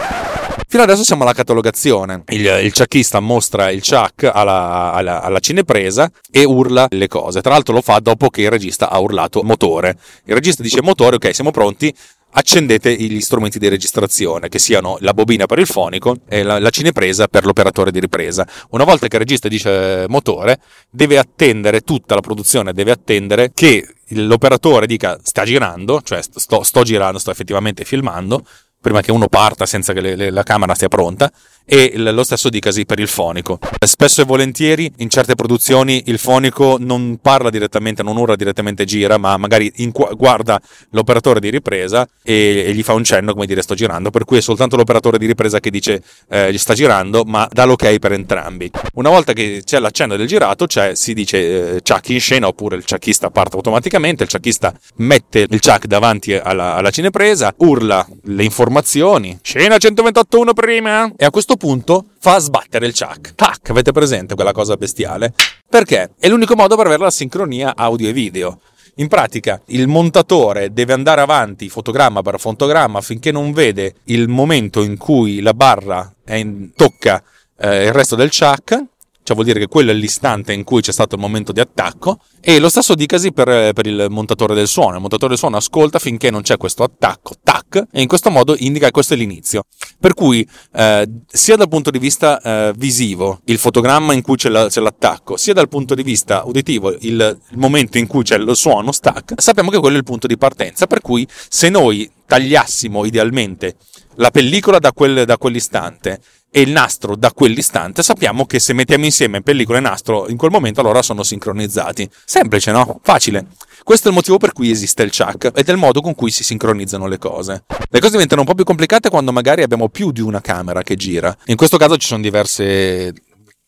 Fino 0.69 0.83
adesso 0.83 1.03
siamo 1.03 1.23
alla 1.23 1.33
catalogazione. 1.33 2.23
Il, 2.29 2.45
il 2.63 2.73
ciacchista 2.73 3.19
mostra 3.19 3.69
il 3.71 3.81
chuck 3.81 4.23
alla, 4.23 4.91
alla, 4.93 5.21
alla 5.21 5.39
cinepresa 5.39 6.09
e 6.31 6.43
urla 6.43 6.87
le 6.89 7.07
cose. 7.07 7.41
Tra 7.41 7.51
l'altro 7.51 7.73
lo 7.73 7.81
fa 7.81 7.99
dopo 7.99 8.29
che 8.29 8.41
il 8.41 8.49
regista 8.49 8.89
ha 8.89 8.99
urlato 8.99 9.43
motore. 9.43 9.97
Il 10.25 10.33
regista 10.33 10.63
dice 10.63 10.81
motore, 10.81 11.17
ok, 11.17 11.33
siamo 11.33 11.51
pronti, 11.51 11.93
accendete 12.31 12.93
gli 12.93 13.19
strumenti 13.19 13.57
di 13.59 13.67
registrazione, 13.67 14.49
che 14.49 14.59
siano 14.59 14.97
la 15.01 15.13
bobina 15.13 15.45
per 15.45 15.59
il 15.59 15.65
fonico 15.65 16.17
e 16.27 16.43
la, 16.43 16.59
la 16.59 16.69
cinepresa 16.69 17.27
per 17.27 17.45
l'operatore 17.45 17.91
di 17.91 17.99
ripresa. 17.99 18.47
Una 18.71 18.83
volta 18.83 19.07
che 19.07 19.15
il 19.15 19.21
regista 19.21 19.47
dice 19.47 20.05
motore, 20.07 20.59
deve 20.89 21.17
attendere, 21.17 21.81
tutta 21.81 22.15
la 22.15 22.21
produzione 22.21 22.73
deve 22.73 22.91
attendere 22.91 23.51
che 23.53 23.87
l'operatore 24.09 24.85
dica 24.85 25.17
sta 25.21 25.43
girando, 25.43 26.01
cioè 26.01 26.21
sto, 26.21 26.63
sto 26.63 26.83
girando, 26.83 27.19
sto 27.19 27.31
effettivamente 27.31 27.83
filmando, 27.83 28.45
prima 28.79 29.01
che 29.01 29.11
uno 29.11 29.27
parta 29.27 29.65
senza 29.65 29.93
che 29.93 30.01
le, 30.01 30.15
le, 30.15 30.29
la 30.29 30.43
camera 30.43 30.75
sia 30.75 30.87
pronta 30.87 31.31
e 31.69 31.91
lo 31.97 32.23
stesso 32.23 32.47
dicasi 32.47 32.85
per 32.85 32.99
il 32.99 33.09
fonico. 33.09 33.59
Spesso 33.85 34.21
e 34.21 34.23
volentieri 34.23 34.89
in 34.97 35.09
certe 35.09 35.35
produzioni 35.35 36.03
il 36.05 36.17
fonico 36.17 36.77
non 36.79 37.19
parla 37.21 37.49
direttamente, 37.49 38.03
non 38.03 38.15
urla 38.15 38.37
direttamente 38.37 38.85
gira, 38.85 39.17
ma 39.17 39.35
magari 39.35 39.69
inqu- 39.77 40.15
guarda 40.15 40.61
l'operatore 40.91 41.41
di 41.41 41.49
ripresa 41.49 42.07
e, 42.23 42.63
e, 42.67 42.73
gli 42.73 42.83
fa 42.83 42.93
un 42.93 43.03
cenno 43.03 43.33
come 43.33 43.45
dire 43.45 43.61
sto 43.61 43.75
girando, 43.75 44.11
per 44.11 44.23
cui 44.23 44.37
è 44.37 44.41
soltanto 44.41 44.77
l'operatore 44.77 45.17
di 45.17 45.25
ripresa 45.25 45.59
che 45.59 45.69
dice 45.69 46.01
eh, 46.29 46.53
gli 46.53 46.57
sta 46.57 46.73
girando, 46.73 47.23
ma 47.25 47.45
dà 47.51 47.65
l'ok 47.65 47.99
per 47.99 48.13
entrambi. 48.13 48.71
Una 48.93 49.09
volta 49.09 49.33
che 49.33 49.61
c'è 49.65 49.79
l'accenno 49.79 50.15
del 50.15 50.27
girato, 50.27 50.67
cioè, 50.67 50.95
si 50.95 51.13
dice 51.13 51.75
eh, 51.75 51.81
chuck 51.81 52.09
in 52.09 52.21
scena 52.21 52.47
oppure 52.47 52.77
il 52.77 52.85
chuckista 52.85 53.29
parte 53.29 53.57
automaticamente, 53.57 54.23
il 54.23 54.29
chuckista 54.29 54.73
mette 54.97 55.45
il 55.49 55.59
chuck 55.59 55.85
davanti 55.85 56.33
alla, 56.33 56.75
alla 56.75 56.91
cinepresa, 56.91 57.53
urla 57.57 58.07
le 58.23 58.43
informazioni, 58.45 59.37
scena 59.41 59.75
128.1 59.75 60.53
prima, 60.53 61.11
e 61.17 61.25
a 61.25 61.29
questo 61.29 61.56
punto 61.57 62.05
fa 62.19 62.37
sbattere 62.39 62.85
il 62.85 62.93
chuck. 62.93 63.35
Tac, 63.35 63.69
avete 63.69 63.91
presente 63.91 64.35
quella 64.35 64.51
cosa 64.51 64.77
bestiale? 64.77 65.33
Perché? 65.69 66.11
È 66.17 66.29
l'unico 66.29 66.55
modo 66.55 66.75
per 66.75 66.85
avere 66.85 67.03
la 67.03 67.11
sincronia 67.11 67.75
audio 67.75 68.07
e 68.07 68.13
video. 68.13 68.59
In 68.99 69.07
pratica 69.07 69.61
il 69.67 69.87
montatore 69.87 70.73
deve 70.73 70.93
andare 70.93 71.21
avanti 71.21 71.69
fotogramma 71.69 72.21
per 72.21 72.39
fotogramma 72.39 73.01
finché 73.01 73.31
non 73.31 73.51
vede 73.51 73.95
il 74.05 74.27
momento 74.27 74.81
in 74.81 74.97
cui 74.97 75.39
la 75.41 75.53
barra 75.53 76.11
in, 76.29 76.71
tocca 76.75 77.21
eh, 77.59 77.85
il 77.85 77.93
resto 77.93 78.15
del 78.15 78.31
chuck 78.31 78.83
cioè 79.27 79.35
vuol 79.35 79.45
dire 79.45 79.59
che 79.59 79.67
quello 79.67 79.91
è 79.91 79.93
l'istante 79.93 80.53
in 80.53 80.63
cui 80.63 80.79
c'è 80.79 80.93
stato 80.93 81.15
il 81.15 81.21
momento 81.21 81.51
di 81.51 81.59
attacco, 81.59 82.21
e 82.39 82.59
lo 82.59 82.69
stesso 82.69 82.95
dicasi 82.95 83.33
per, 83.33 83.73
per, 83.73 83.85
il 83.85 84.07
montatore 84.09 84.55
del 84.55 84.69
suono. 84.69 84.95
Il 84.95 85.01
montatore 85.01 85.31
del 85.31 85.37
suono 85.37 85.57
ascolta 85.57 85.99
finché 85.99 86.31
non 86.31 86.43
c'è 86.43 86.55
questo 86.55 86.83
attacco, 86.83 87.33
tac, 87.43 87.87
e 87.91 88.01
in 88.01 88.07
questo 88.07 88.29
modo 88.29 88.55
indica 88.57 88.85
che 88.85 88.93
questo 88.93 89.15
è 89.15 89.17
l'inizio. 89.17 89.63
Per 89.99 90.13
cui, 90.13 90.47
eh, 90.75 91.09
sia 91.27 91.57
dal 91.57 91.67
punto 91.67 91.91
di 91.91 91.99
vista 91.99 92.39
eh, 92.39 92.73
visivo, 92.77 93.41
il 93.47 93.57
fotogramma 93.57 94.13
in 94.13 94.21
cui 94.21 94.37
c'è, 94.37 94.47
la, 94.47 94.69
c'è, 94.69 94.79
l'attacco, 94.79 95.35
sia 95.35 95.53
dal 95.53 95.67
punto 95.67 95.93
di 95.93 96.03
vista 96.03 96.43
uditivo, 96.45 96.91
il, 96.91 97.37
il 97.49 97.57
momento 97.57 97.97
in 97.97 98.07
cui 98.07 98.23
c'è 98.23 98.37
lo 98.37 98.53
suono, 98.53 98.93
stack, 98.93 99.41
sappiamo 99.41 99.69
che 99.69 99.79
quello 99.79 99.95
è 99.95 99.99
il 99.99 100.05
punto 100.05 100.27
di 100.27 100.37
partenza. 100.37 100.87
Per 100.87 101.01
cui, 101.01 101.27
se 101.49 101.67
noi 101.67 102.09
tagliassimo 102.25 103.03
idealmente 103.03 103.75
la 104.15 104.31
pellicola 104.31 104.79
da, 104.79 104.91
quel, 104.93 105.25
da 105.25 105.37
quell'istante 105.37 106.19
e 106.49 106.61
il 106.61 106.71
nastro 106.71 107.15
da 107.15 107.31
quell'istante, 107.31 108.03
sappiamo 108.03 108.45
che 108.45 108.59
se 108.59 108.73
mettiamo 108.73 109.05
insieme 109.05 109.41
pellicola 109.41 109.77
e 109.77 109.81
nastro 109.81 110.27
in 110.29 110.37
quel 110.37 110.51
momento 110.51 110.81
allora 110.81 111.01
sono 111.01 111.23
sincronizzati. 111.23 112.09
Semplice, 112.25 112.71
no? 112.71 112.99
Facile. 113.03 113.47
Questo 113.83 114.07
è 114.07 114.09
il 114.09 114.17
motivo 114.17 114.37
per 114.37 114.53
cui 114.53 114.69
esiste 114.69 115.03
il 115.03 115.11
chuck 115.11 115.51
ed 115.53 115.67
è 115.67 115.71
il 115.71 115.77
modo 115.77 116.01
con 116.01 116.15
cui 116.15 116.31
si 116.31 116.43
sincronizzano 116.43 117.07
le 117.07 117.17
cose. 117.17 117.63
Le 117.89 117.99
cose 117.99 118.13
diventano 118.13 118.41
un 118.41 118.47
po' 118.47 118.55
più 118.55 118.65
complicate 118.65 119.09
quando 119.09 119.31
magari 119.31 119.63
abbiamo 119.63 119.87
più 119.87 120.11
di 120.11 120.21
una 120.21 120.41
camera 120.41 120.81
che 120.81 120.95
gira. 120.95 121.35
In 121.45 121.55
questo 121.55 121.77
caso 121.77 121.95
ci 121.97 122.07
sono 122.07 122.21
diverse 122.21 123.13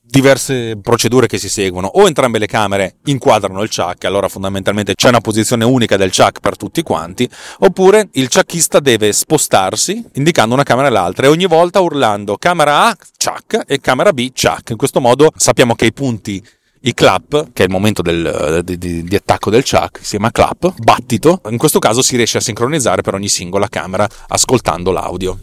diverse 0.09 0.77
procedure 0.81 1.27
che 1.27 1.37
si 1.37 1.49
seguono. 1.49 1.87
O 1.87 2.07
entrambe 2.07 2.39
le 2.39 2.47
camere 2.47 2.95
inquadrano 3.05 3.61
il 3.61 3.69
chuck, 3.69 4.05
allora 4.05 4.27
fondamentalmente 4.27 4.95
c'è 4.95 5.09
una 5.09 5.21
posizione 5.21 5.63
unica 5.63 5.97
del 5.97 6.11
chuck 6.11 6.39
per 6.39 6.57
tutti 6.57 6.81
quanti, 6.81 7.29
oppure 7.59 8.09
il 8.13 8.29
chuckista 8.29 8.79
deve 8.79 9.13
spostarsi 9.13 10.03
indicando 10.13 10.53
una 10.53 10.63
camera 10.63 10.87
e 10.87 10.91
l'altra 10.91 11.27
e 11.27 11.29
ogni 11.29 11.45
volta 11.45 11.79
urlando 11.79 12.37
camera 12.37 12.87
A, 12.87 12.95
chuck 13.17 13.63
e 13.67 13.79
camera 13.79 14.11
B, 14.11 14.31
chuck. 14.33 14.71
In 14.71 14.77
questo 14.77 14.99
modo 14.99 15.31
sappiamo 15.35 15.75
che 15.75 15.85
i 15.85 15.93
punti 15.93 16.43
i 16.83 16.93
clap, 16.93 17.51
che 17.51 17.63
è 17.63 17.65
il 17.65 17.71
momento 17.71 18.01
del, 18.01 18.61
di, 18.63 18.77
di, 18.77 19.03
di, 19.03 19.15
attacco 19.15 19.49
del 19.49 19.63
chuck, 19.63 19.99
si 19.99 20.11
chiama 20.11 20.31
clap, 20.31 20.73
battito, 20.77 21.41
in 21.49 21.57
questo 21.57 21.79
caso 21.79 22.01
si 22.01 22.15
riesce 22.15 22.37
a 22.37 22.41
sincronizzare 22.41 23.01
per 23.01 23.15
ogni 23.15 23.27
singola 23.27 23.67
camera 23.67 24.07
ascoltando 24.29 24.91
l'audio. 24.91 25.39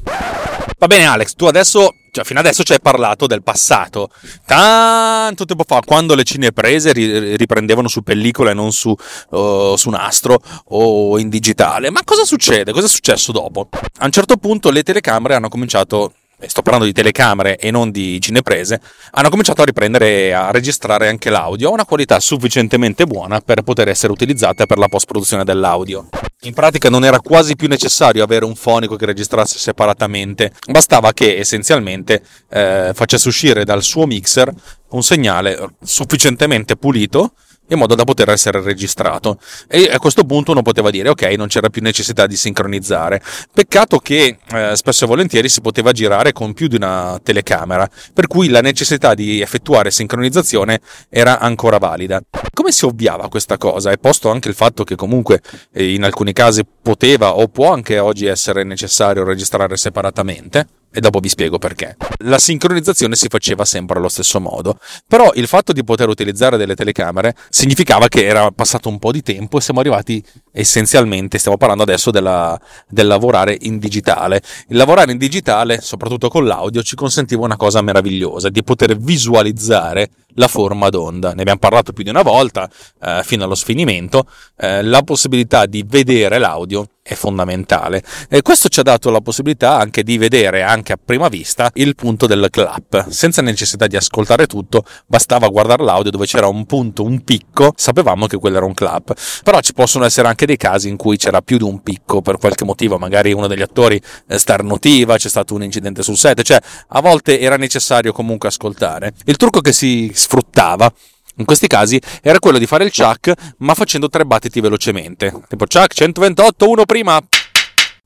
Va 0.79 0.87
bene 0.87 1.07
Alex, 1.07 1.35
tu 1.35 1.45
adesso, 1.45 1.91
cioè 2.17 2.25
fino 2.25 2.41
adesso 2.41 2.63
ci 2.63 2.73
hai 2.73 2.81
parlato 2.81 3.27
del 3.27 3.43
passato, 3.43 4.09
tanto 4.47 5.45
tempo 5.45 5.65
fa, 5.67 5.83
quando 5.85 6.15
le 6.15 6.25
cineprese 6.25 6.93
riprendevano 6.93 7.89
su 7.89 8.03
pellicola 8.03 8.53
e 8.53 8.55
non 8.55 8.73
su, 8.73 8.89
uh, 9.31 9.77
su 9.77 9.91
nastro 9.91 10.41
o 10.69 11.19
in 11.19 11.29
digitale. 11.29 11.91
Ma 11.91 12.01
cosa 12.05 12.25
succede? 12.25 12.73
Cosa 12.73 12.87
è 12.87 12.89
successo 12.89 13.33
dopo? 13.33 13.69
A 13.99 14.07
un 14.07 14.11
certo 14.11 14.39
punto 14.39 14.71
le 14.71 14.83
telecamere 14.83 15.35
hanno 15.35 15.51
cominciato 15.51 16.13
sto 16.47 16.63
parlando 16.63 16.87
di 16.87 16.93
telecamere 16.93 17.57
e 17.57 17.71
non 17.71 17.91
di 17.91 18.21
cineprese, 18.21 18.81
hanno 19.13 19.31
cominciato 19.31 19.63
a 19.63 19.65
riprendere 19.65 20.27
e 20.27 20.33
a 20.33 20.51
registrare 20.51 21.09
anche 21.09 21.31
l'audio 21.31 21.69
a 21.69 21.73
una 21.73 21.85
qualità 21.85 22.21
sufficientemente 22.21 23.05
buona 23.07 23.41
per 23.41 23.63
poter 23.63 23.89
essere 23.89 24.13
utilizzata 24.13 24.65
per 24.65 24.79
la 24.79 24.89
post-produzione 24.89 25.45
dell'audio. 25.45 26.09
In 26.47 26.55
pratica 26.55 26.89
non 26.89 27.05
era 27.05 27.19
quasi 27.19 27.57
più 27.57 27.67
necessario 27.67 28.23
avere 28.23 28.45
un 28.45 28.55
fonico 28.55 28.95
che 28.95 29.05
registrasse 29.05 29.59
separatamente, 29.59 30.53
bastava 30.71 31.13
che 31.13 31.39
essenzialmente 31.39 32.23
eh, 32.49 32.93
facesse 32.95 33.27
uscire 33.27 33.65
dal 33.65 33.83
suo 33.83 34.07
mixer 34.07 34.55
un 34.91 35.03
segnale 35.03 35.59
sufficientemente 35.83 36.77
pulito 36.77 37.33
in 37.69 37.79
modo 37.79 37.95
da 37.95 38.05
poter 38.05 38.31
essere 38.31 38.61
registrato. 38.61 39.39
E 39.69 39.89
a 39.91 39.99
questo 39.99 40.25
punto 40.25 40.53
uno 40.53 40.63
poteva 40.63 40.91
dire 40.91 41.09
ok, 41.09 41.23
non 41.37 41.49
c'era 41.49 41.69
più 41.69 41.83
necessità 41.83 42.27
di 42.27 42.37
sincronizzare. 42.37 43.21
Peccato 43.53 43.99
che 43.99 44.39
eh, 44.49 44.73
spesso 44.75 45.05
e 45.05 45.09
volentieri 45.09 45.49
si 45.49 45.61
poteva 45.61 45.93
girare 45.93 46.33
con 46.33 46.53
più 46.53 46.69
di 46.69 46.77
una 46.77 47.19
telecamera, 47.23 47.89
per 48.13 48.27
cui 48.27 48.49
la 48.49 48.61
necessità 48.61 49.15
di 49.15 49.41
effettuare 49.41 49.91
sincronizzazione 49.91 50.81
era 51.09 51.39
ancora 51.39 51.79
valida. 51.79 52.21
Come 52.53 52.73
si 52.73 52.85
ovviava 52.85 53.29
questa 53.29 53.59
cosa? 53.59 53.91
E 53.91 53.99
posto 53.99 54.31
anche 54.31 54.49
il 54.49 54.55
fatto 54.55 54.85
che 54.85 54.95
comunque 54.95 55.41
eh, 55.73 55.93
in 55.93 56.05
alcuni 56.05 56.33
casi 56.33 56.65
poteva 56.65 57.37
o 57.37 57.49
può 57.49 57.73
anche 57.73 57.99
oggi 57.99 58.27
essere 58.27 58.65
necessario 58.65 59.25
registrare 59.25 59.77
separatamente, 59.77 60.67
e 60.97 61.01
dopo 61.01 61.21
vi 61.21 61.29
spiego 61.29 61.59
perché. 61.59 61.95
La 62.21 62.39
sincronizzazione 62.39 63.17
si 63.17 63.29
faceva 63.29 63.67
sempre 63.67 63.99
allo 63.99 64.09
stesso 64.09 64.41
modo, 64.41 64.79
però 65.07 65.31
il 65.35 65.47
fatto 65.47 65.75
di 65.75 65.85
poter 65.85 66.09
utilizzare 66.09 66.57
delle 66.57 66.75
telecamere 66.75 67.35
significava 67.51 68.09
che 68.09 68.25
era 68.25 68.51
passato 68.51 68.89
un 68.89 68.99
po' 68.99 69.13
di 69.13 69.21
tempo 69.21 69.59
e 69.59 69.61
siamo 69.61 69.81
arrivati 69.81 70.25
essenzialmente, 70.53 71.37
stiamo 71.37 71.59
parlando 71.59 71.83
adesso 71.83 72.11
della, 72.11 72.59
del 72.89 73.07
lavorare 73.07 73.59
in 73.61 73.79
digitale. 73.79 74.41
Il 74.69 74.79
lavorare 74.79 75.13
in 75.13 75.19
digitale, 75.19 75.83
soprattutto 75.83 76.31
con 76.31 76.47
l'audio, 76.47 76.83
ci 76.83 76.97
consentiva 76.97 77.45
una 77.45 77.57
cosa 77.57 77.83
meravigliosa, 77.83 78.49
di 78.49 78.65
poter 78.65 78.97
visualizzare 78.97 80.09
la 80.37 80.49
forma 80.49 80.89
d'onda. 80.89 81.35
Ne 81.35 81.43
abbiamo 81.43 81.59
parlato 81.59 81.93
più 81.93 82.05
di 82.05 82.11
una 82.11 82.23
volta, 82.23 82.71
eh, 83.03 83.21
fino 83.23 83.45
allo 83.45 83.55
sfinimento. 83.55 84.27
Eh, 84.57 84.83
la 84.83 85.03
possibilità 85.03 85.67
di 85.67 85.85
vedere 85.87 86.39
l'audio 86.39 86.89
è 87.07 87.15
fondamentale. 87.15 88.03
E 88.29 88.43
questo 88.43 88.69
ci 88.69 88.81
ha 88.81 88.83
dato 88.83 89.11
la 89.11 89.21
possibilità 89.21 89.79
anche 89.79 90.03
di 90.03 90.19
vedere, 90.19 90.63
anche 90.63 90.93
a 90.93 90.99
prima 91.03 91.29
vista, 91.29 91.71
il 91.75 91.95
punto 91.95 92.27
del 92.27 92.49
clap. 92.51 93.09
Senza 93.09 93.43
necessità 93.43 93.87
di 93.87 93.97
ascoltare 93.97 94.47
tutto, 94.47 94.85
bastava 95.07 95.49
guardare 95.49 95.85
l'audio 95.85 96.11
dove 96.11 96.27
c'era 96.27 96.49
un 96.49 96.67
punto, 96.67 97.05
un 97.05 97.23
picco, 97.23 97.73
sapevamo 97.77 98.27
che 98.27 98.39
quello 98.39 98.57
era 98.57 98.67
un 98.67 98.75
clap. 98.75 99.15
Però 99.45 99.61
ci 99.61 99.73
possono 99.73 100.05
essere 100.05 100.27
anche 100.27 100.47
dei 100.47 100.57
casi 100.57 100.89
in 100.89 100.97
cui 100.97 101.17
c'era 101.17 101.43
più 101.43 101.59
di 101.59 101.65
un 101.65 101.81
picco 101.83 102.23
per 102.23 102.39
qualche 102.39 102.65
motivo, 102.65 102.99
magari 102.99 103.33
uno 103.33 103.47
degli 103.47 103.63
attori 103.63 104.01
eh, 104.27 104.39
starnutiva, 104.39 105.17
c'è 105.17 105.29
stato 105.29 105.55
un 105.55 105.63
incidente 105.63 106.03
sul 106.03 106.17
set, 106.17 106.43
cioè 106.43 106.59
a 106.89 107.01
volte 107.01 107.39
era 107.39 107.57
necessario 107.57 108.13
comunque 108.13 108.49
ascoltare. 108.49 109.13
Il 109.27 109.37
trucco 109.37 109.61
che 109.61 109.73
si 109.73 110.11
sfruttava 110.13 110.93
in 111.37 111.45
questi 111.45 111.67
casi 111.67 112.01
era 112.23 112.39
quello 112.39 112.59
di 112.59 112.67
fare 112.67 112.85
il 112.85 112.93
chuck 112.93 113.33
ma 113.59 113.75
facendo 113.75 114.09
tre 114.09 114.25
battiti 114.25 114.61
velocemente. 114.61 115.33
Tipo 115.49 115.67
chuck 115.67 115.93
128, 115.93 116.69
uno 116.69 116.85
prima, 116.85 117.21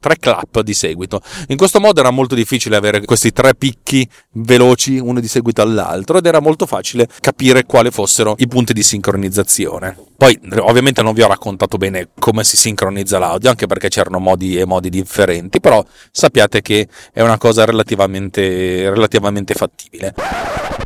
tre 0.01 0.17
clap 0.17 0.63
di 0.63 0.73
seguito. 0.73 1.21
In 1.49 1.59
questo 1.59 1.79
modo 1.79 2.01
era 2.01 2.11
molto 2.11 2.35
difficile 2.35 2.77
avere 2.77 3.05
questi 3.05 3.33
tre 3.33 3.55
picchi 3.55 4.09
veloci 4.33 4.99
uno 4.99 5.21
di 5.21 5.29
seguito 5.29 5.61
all'altro 5.61 6.17
ed 6.17 6.25
era 6.27 6.41
molto 6.41 6.65
facile 6.65 7.07
capire 7.21 7.67
quali 7.67 7.91
fossero 7.91 8.35
i 8.39 8.49
punti 8.49 8.73
di 8.73 8.83
sincronizzazione. 8.83 9.95
Poi 10.17 10.39
ovviamente 10.61 11.03
non 11.03 11.13
vi 11.13 11.21
ho 11.21 11.29
raccontato 11.29 11.77
bene 11.77 12.09
come 12.19 12.45
si 12.45 12.57
sincronizza 12.57 13.19
l'audio, 13.19 13.51
anche 13.51 13.67
perché 13.67 13.89
c'erano 13.89 14.19
modi 14.19 14.57
e 14.57 14.65
modi 14.65 14.89
differenti, 14.89 15.61
però 15.61 15.85
sappiate 16.11 16.63
che 16.63 16.89
è 17.13 17.21
una 17.21 17.37
cosa 17.37 17.67
relativamente, 17.67 18.89
relativamente 18.89 19.53
fattibile. 19.53 20.15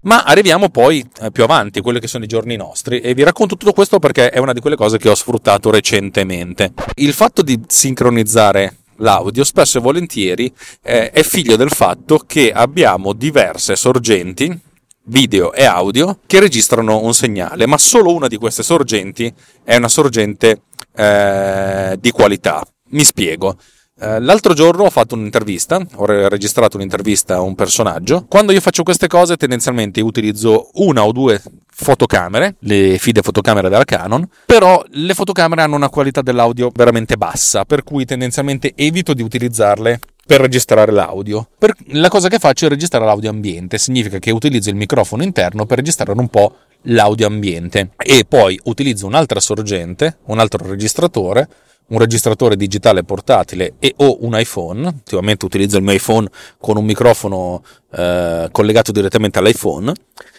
Ma 0.02 0.25
arriviamo 0.25 0.68
poi 0.68 1.09
eh, 1.21 1.30
più 1.30 1.44
avanti, 1.44 1.80
quelli 1.80 2.00
che 2.00 2.09
sono 2.09 2.25
i 2.25 2.28
giorni 2.28 2.56
nostri, 2.56 3.00
e 3.00 3.14
vi 3.14 3.23
racconto 3.23 3.56
tutto 3.56 3.73
questo 3.73 3.99
perché 3.99 4.30
è 4.30 4.38
una 4.38 4.52
di 4.52 4.61
quelle 4.61 4.76
cose 4.76 4.99
che 4.99 5.09
ho 5.09 5.14
sfruttato 5.14 5.71
recentemente. 5.71 6.73
Il 6.97 7.12
fatto 7.12 7.42
di 7.42 7.61
sincronizzare 7.66 8.83
l'audio 8.96 9.44
spesso 9.44 9.78
e 9.78 9.80
volentieri 9.80 10.52
eh, 10.82 11.10
è 11.10 11.22
figlio 11.22 11.56
del 11.56 11.70
fatto 11.70 12.22
che 12.26 12.52
abbiamo 12.52 13.12
diverse 13.12 13.76
sorgenti 13.76 14.60
video 15.06 15.52
e 15.52 15.64
audio 15.64 16.20
che 16.26 16.40
registrano 16.40 17.02
un 17.02 17.12
segnale, 17.12 17.66
ma 17.66 17.78
solo 17.78 18.14
una 18.14 18.28
di 18.28 18.36
queste 18.36 18.62
sorgenti 18.62 19.32
è 19.62 19.76
una 19.76 19.88
sorgente 19.88 20.62
eh, 20.94 21.96
di 21.98 22.10
qualità. 22.10 22.62
Mi 22.90 23.04
spiego. 23.04 23.56
Eh, 23.96 24.18
l'altro 24.18 24.54
giorno 24.54 24.82
ho 24.82 24.90
fatto 24.90 25.14
un'intervista, 25.14 25.80
ho 25.94 26.04
registrato 26.04 26.76
un'intervista 26.76 27.36
a 27.36 27.40
un 27.40 27.54
personaggio. 27.54 28.26
Quando 28.28 28.50
io 28.50 28.60
faccio 28.60 28.82
queste 28.82 29.06
cose, 29.06 29.36
tendenzialmente 29.36 30.00
utilizzo 30.00 30.70
una 30.74 31.04
o 31.04 31.12
due 31.12 31.40
fotocamere, 31.66 32.56
le 32.60 32.98
fide 32.98 33.22
fotocamere 33.22 33.68
della 33.68 33.84
Canon, 33.84 34.28
però 34.46 34.82
le 34.90 35.14
fotocamere 35.14 35.62
hanno 35.62 35.76
una 35.76 35.90
qualità 35.90 36.22
dell'audio 36.22 36.72
veramente 36.74 37.16
bassa, 37.16 37.64
per 37.64 37.84
cui 37.84 38.04
tendenzialmente 38.04 38.72
evito 38.74 39.14
di 39.14 39.22
utilizzarle 39.22 40.00
per 40.26 40.40
registrare 40.40 40.90
l'audio. 40.90 41.48
Per, 41.56 41.72
la 41.92 42.08
cosa 42.08 42.28
che 42.28 42.40
faccio 42.40 42.66
è 42.66 42.70
registrare 42.70 43.04
l'audio 43.04 43.30
ambiente, 43.30 43.78
significa 43.78 44.18
che 44.18 44.32
utilizzo 44.32 44.70
il 44.70 44.76
microfono 44.76 45.22
interno 45.22 45.66
per 45.66 45.78
registrare 45.78 46.18
un 46.18 46.28
po' 46.28 46.56
l'audio 46.88 47.28
ambiente 47.28 47.90
e 47.96 48.24
poi 48.28 48.58
utilizzo 48.64 49.06
un'altra 49.06 49.38
sorgente, 49.38 50.18
un 50.24 50.40
altro 50.40 50.66
registratore 50.66 51.48
un 51.94 52.00
registratore 52.00 52.56
digitale 52.56 53.04
portatile 53.04 53.74
e 53.78 53.94
o 53.98 54.18
un 54.20 54.38
iPhone, 54.38 54.86
ultimamente 54.86 55.44
utilizzo 55.44 55.76
il 55.76 55.82
mio 55.82 55.92
iPhone 55.92 56.28
con 56.58 56.76
un 56.76 56.84
microfono 56.84 57.62
eh, 57.92 58.48
collegato 58.50 58.92
direttamente 58.92 59.38
all'iPhone, 59.38 59.92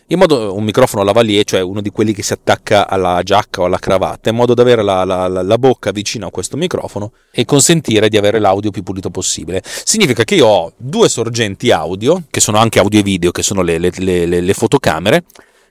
in 0.08 0.20
modo 0.20 0.54
un 0.54 0.64
microfono 0.64 1.04
lavalier, 1.04 1.44
cioè 1.46 1.62
uno 1.62 1.82
di 1.82 1.90
quelli 1.90 2.14
che 2.14 2.22
si 2.22 2.34
attacca 2.34 2.88
alla 2.88 3.22
giacca 3.24 3.62
o 3.62 3.66
alla 3.66 3.80
cravatta, 3.80 4.30
in 4.30 4.36
modo 4.36 4.54
da 4.54 4.62
avere 4.62 4.84
la, 4.84 5.04
la, 5.04 5.28
la, 5.28 5.58
bocca 5.58 5.92
vicino 5.92 6.28
a 6.28 6.32
questo 6.32 6.58
microfono 6.58 7.14
e 7.32 7.46
consentire 7.46 8.10
di 8.10 8.18
avere 8.18 8.40
l'audio 8.40 8.70
più 8.70 8.84
pulito 8.84 9.10
possibile. 9.10 9.64
Significa 9.64 10.24
che 10.24 10.36
io 10.36 10.46
ho 10.46 10.74
due 10.78 11.10
sorgenti 11.10 11.72
audio, 11.72 12.24
che 12.30 12.40
sono 12.40 12.58
anche 12.58 12.80
audio 12.80 13.00
e 13.00 13.04
video, 13.04 13.32
che 13.32 13.42
sono 13.42 13.62
le, 13.62 13.80
le, 13.80 13.92
le, 13.96 14.26
le 14.26 14.54
fotocamere, 14.54 15.24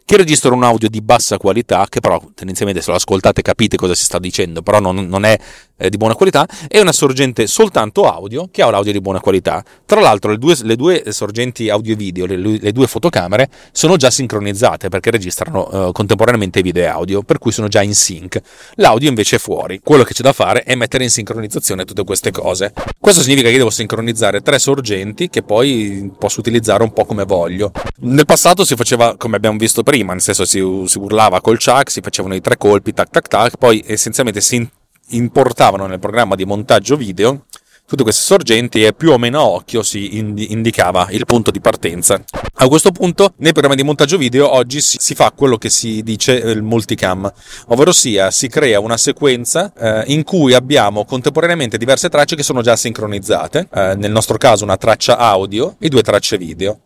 che 0.05 0.17
registrano 0.19 0.57
un 0.57 0.65
audio 0.65 0.89
di 0.89 1.01
bassa 1.01 1.39
qualità, 1.39 1.87
che 1.89 2.01
però 2.01 2.21
tendenzialmente 2.35 2.83
se 2.83 2.91
lo 2.91 2.97
ascoltate 2.97 3.41
capite 3.41 3.77
cosa 3.77 3.95
si 3.95 4.05
sta 4.05 4.19
dicendo, 4.19 4.61
però 4.61 4.79
non, 4.79 5.07
non 5.09 5.25
è 5.25 5.39
eh, 5.77 5.89
di 5.89 5.97
buona 5.97 6.15
qualità, 6.15 6.47
e 6.69 6.81
una 6.81 6.93
sorgente 6.93 7.47
soltanto 7.47 8.03
audio 8.03 8.49
che 8.51 8.61
ha 8.61 8.67
un 8.67 8.75
audio 8.75 8.93
di 8.93 9.01
buona 9.01 9.21
qualità. 9.21 9.65
Tra 9.87 10.01
l'altro 10.01 10.31
le 10.31 10.39
due, 10.39 10.57
le 10.63 10.77
due 10.77 11.05
sorgenti 11.09 11.71
audio 11.71 11.95
e 11.95 11.97
video, 11.97 12.27
le, 12.27 12.37
le, 12.37 12.73
due 12.73 12.87
fotocamere, 12.87 13.49
sono 13.73 13.97
già 13.97 14.11
sincronizzate 14.11 14.91
perché 14.91 15.11
registrano 15.11 15.89
eh, 15.89 15.93
contemporaneamente 15.93 16.61
video 16.61 16.83
e 16.83 16.87
audio, 16.87 17.23
per 17.23 17.39
cui 17.39 17.51
sono 17.51 17.69
già 17.69 17.83
in 17.83 17.95
sync. 17.95 18.41
L'audio 18.75 19.09
invece 19.09 19.37
è 19.37 19.39
fuori. 19.39 19.81
Quello 19.83 20.03
che 20.03 20.13
c'è 20.13 20.23
da 20.23 20.35
fare 20.35 20.65
è 20.65 20.75
mettere 20.75 21.05
in 21.05 21.11
sincronizzazione 21.11 21.87
tutte 21.87 22.05
queste 22.05 22.31
cose. 22.31 22.75
Questo 23.01 23.23
significa 23.23 23.49
che 23.49 23.57
devo 23.57 23.71
sincronizzare 23.71 24.43
tre 24.43 24.59
sorgenti 24.59 25.31
che 25.31 25.43
poi 25.43 26.13
posso 26.19 26.41
utilizzare 26.41 26.83
un 26.83 26.93
po' 26.93 27.07
come 27.07 27.25
voglio. 27.25 27.73
Nel 28.01 28.27
passato 28.27 28.65
si 28.65 28.77
faceva 28.77 29.17
come 29.17 29.37
abbiamo 29.37 29.57
visto 29.57 29.83
prima 29.83 29.93
prima, 29.95 30.13
nel 30.13 30.23
senso 30.23 30.45
si, 30.45 30.61
si 30.87 30.99
urlava 30.99 31.41
col 31.41 31.59
chuck, 31.59 31.89
si 31.89 32.01
facevano 32.01 32.35
i 32.35 32.41
tre 32.41 32.57
colpi, 32.57 32.93
tac 32.93 33.11
tac 33.11 33.29
tac, 33.29 33.57
poi 33.57 33.81
essenzialmente 33.87 34.41
si 34.41 34.69
importavano 35.11 35.87
nel 35.87 36.01
programma 36.01 36.35
di 36.35 36.45
montaggio 36.45 36.97
video 36.97 37.45
tutte 37.87 38.03
queste 38.03 38.23
sorgenti 38.23 38.83
e 38.83 38.95
più 38.95 39.13
o 39.13 39.19
meno 39.19 39.39
a 39.39 39.45
occhio 39.45 39.83
si 39.83 40.17
indicava 40.17 41.09
il 41.11 41.27
punto 41.27 41.51
di 41.51 41.61
partenza. 41.61 42.21
A 42.55 42.67
questo 42.67 42.91
punto, 42.91 43.35
nei 43.37 43.53
programmi 43.53 43.77
di 43.77 43.85
montaggio 43.85 44.17
video 44.17 44.53
oggi 44.53 44.81
si, 44.81 44.97
si 44.99 45.15
fa 45.15 45.31
quello 45.31 45.59
che 45.59 45.71
si 45.71 46.03
dice 46.03 46.33
il 46.33 46.63
multicam, 46.63 47.31
ovvero 47.69 47.93
sia 47.93 48.33
si 48.33 48.49
crea 48.49 48.81
una 48.81 48.97
sequenza 48.97 49.73
eh, 49.77 50.05
in 50.07 50.25
cui 50.25 50.55
abbiamo 50.55 51.05
contemporaneamente 51.05 51.77
diverse 51.77 52.09
tracce 52.09 52.35
che 52.35 52.43
sono 52.43 52.63
già 52.63 52.75
sincronizzate, 52.75 53.69
eh, 53.73 53.95
nel 53.97 54.11
nostro 54.11 54.39
caso 54.39 54.65
una 54.65 54.79
traccia 54.79 55.19
audio 55.19 55.77
e 55.79 55.89
due 55.89 56.03
tracce 56.03 56.37
video 56.37 56.84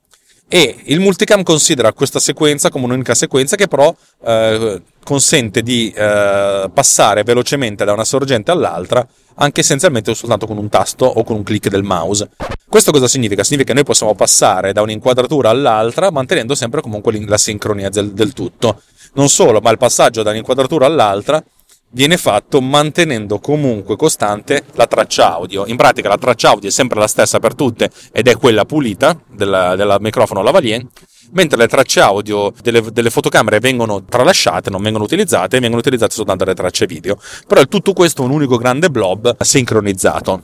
e 0.49 0.77
il 0.85 1.01
multicam 1.01 1.43
considera 1.43 1.93
questa 1.93 2.19
sequenza 2.19 2.71
come 2.71 2.87
un'unica 2.87 3.15
sequenza 3.15 3.55
che 3.55 3.69
però 3.69 3.95
eh, 4.25 4.81
consente 5.05 5.63
di 5.63 5.93
eh, 5.95 6.71
passare 6.73 7.23
velocemente 7.23 7.85
da 7.85 7.93
una 7.93 8.05
sorgente 8.05 8.51
all'altra 8.51 9.07
anche 9.41 9.61
essenzialmente 9.61 10.15
soltanto 10.15 10.47
con 10.47 10.57
un 10.57 10.69
tasto 10.69 11.05
o 11.05 11.23
con 11.23 11.37
un 11.37 11.43
clic 11.43 11.69
del 11.69 11.83
mouse. 11.83 12.31
Questo 12.69 12.91
cosa 12.91 13.07
significa? 13.07 13.45
Significa 13.45 13.69
che 13.69 13.75
noi 13.75 13.85
possiamo 13.85 14.15
passare 14.15 14.73
da 14.73 14.83
un'inquadratura 14.83 15.51
all'altra 15.51 16.11
mantenendo 16.11 16.55
sempre 16.55 16.81
comunque 16.81 17.19
la 17.27 17.39
sincronia 17.39 17.91
del, 17.91 18.13
del 18.13 18.33
tutto. 18.33 18.83
Non 19.15 19.29
solo, 19.29 19.61
ma 19.61 19.71
il 19.71 19.79
passaggio 19.79 20.23
da 20.23 20.31
un'inquadratura 20.31 20.87
all'altra 20.87 21.43
viene 21.91 22.17
fatto 22.17 22.61
mantenendo 22.61 23.39
comunque 23.39 23.97
costante 23.97 24.65
la 24.75 24.87
traccia 24.87 25.35
audio. 25.35 25.67
In 25.67 25.77
pratica 25.77 26.09
la 26.09 26.19
traccia 26.19 26.51
audio 26.51 26.69
è 26.69 26.73
sempre 26.73 26.99
la 26.99 27.07
stessa 27.07 27.39
per 27.39 27.55
tutte 27.55 27.91
ed 28.13 28.29
è 28.29 28.37
quella 28.37 28.65
pulita 28.65 29.19
della, 29.27 29.77
della 29.77 29.99
microfono 29.99 30.43
lavalier, 30.43 30.85
mentre 31.33 31.59
le 31.59 31.69
tracce 31.69 32.01
audio 32.01 32.53
delle, 32.63 32.83
delle, 32.93 33.11
fotocamere 33.11 33.59
vengono 33.59 34.05
tralasciate, 34.05 34.71
non 34.71 34.83
vengono 34.83 35.05
utilizzate 35.05 35.61
vengono 35.61 35.81
utilizzate 35.81 36.15
soltanto 36.15 36.45
le 36.45 36.55
tracce 36.55 36.87
video. 36.87 37.19
Però 37.47 37.61
è 37.61 37.69
tutto 37.69 37.93
questo 37.93 38.23
un 38.23 38.31
unico 38.31 38.57
grande 38.57 38.91
blob 38.91 39.37
sincronizzato. 39.41 40.43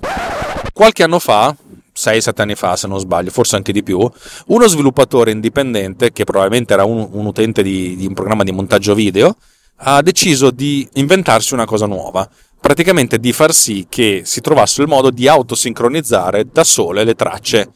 Qualche 0.72 1.02
anno 1.02 1.18
fa 1.18 1.54
6-7 1.96 2.40
anni 2.40 2.54
fa, 2.56 2.74
se 2.74 2.88
non 2.88 2.98
sbaglio, 2.98 3.30
forse 3.30 3.54
anche 3.54 3.72
di 3.72 3.82
più, 3.82 4.10
uno 4.46 4.66
sviluppatore 4.66 5.30
indipendente, 5.30 6.12
che 6.12 6.24
probabilmente 6.24 6.72
era 6.72 6.84
un, 6.84 7.08
un 7.12 7.26
utente 7.26 7.62
di, 7.62 7.94
di 7.94 8.06
un 8.06 8.14
programma 8.14 8.42
di 8.42 8.50
montaggio 8.50 8.94
video, 8.94 9.36
ha 9.76 10.02
deciso 10.02 10.50
di 10.50 10.88
inventarsi 10.94 11.54
una 11.54 11.66
cosa 11.66 11.86
nuova, 11.86 12.28
praticamente 12.60 13.18
di 13.18 13.32
far 13.32 13.52
sì 13.52 13.86
che 13.88 14.22
si 14.24 14.40
trovasse 14.40 14.82
il 14.82 14.88
modo 14.88 15.10
di 15.10 15.28
autosincronizzare 15.28 16.46
da 16.50 16.64
sole 16.64 17.04
le 17.04 17.14
tracce. 17.14 17.70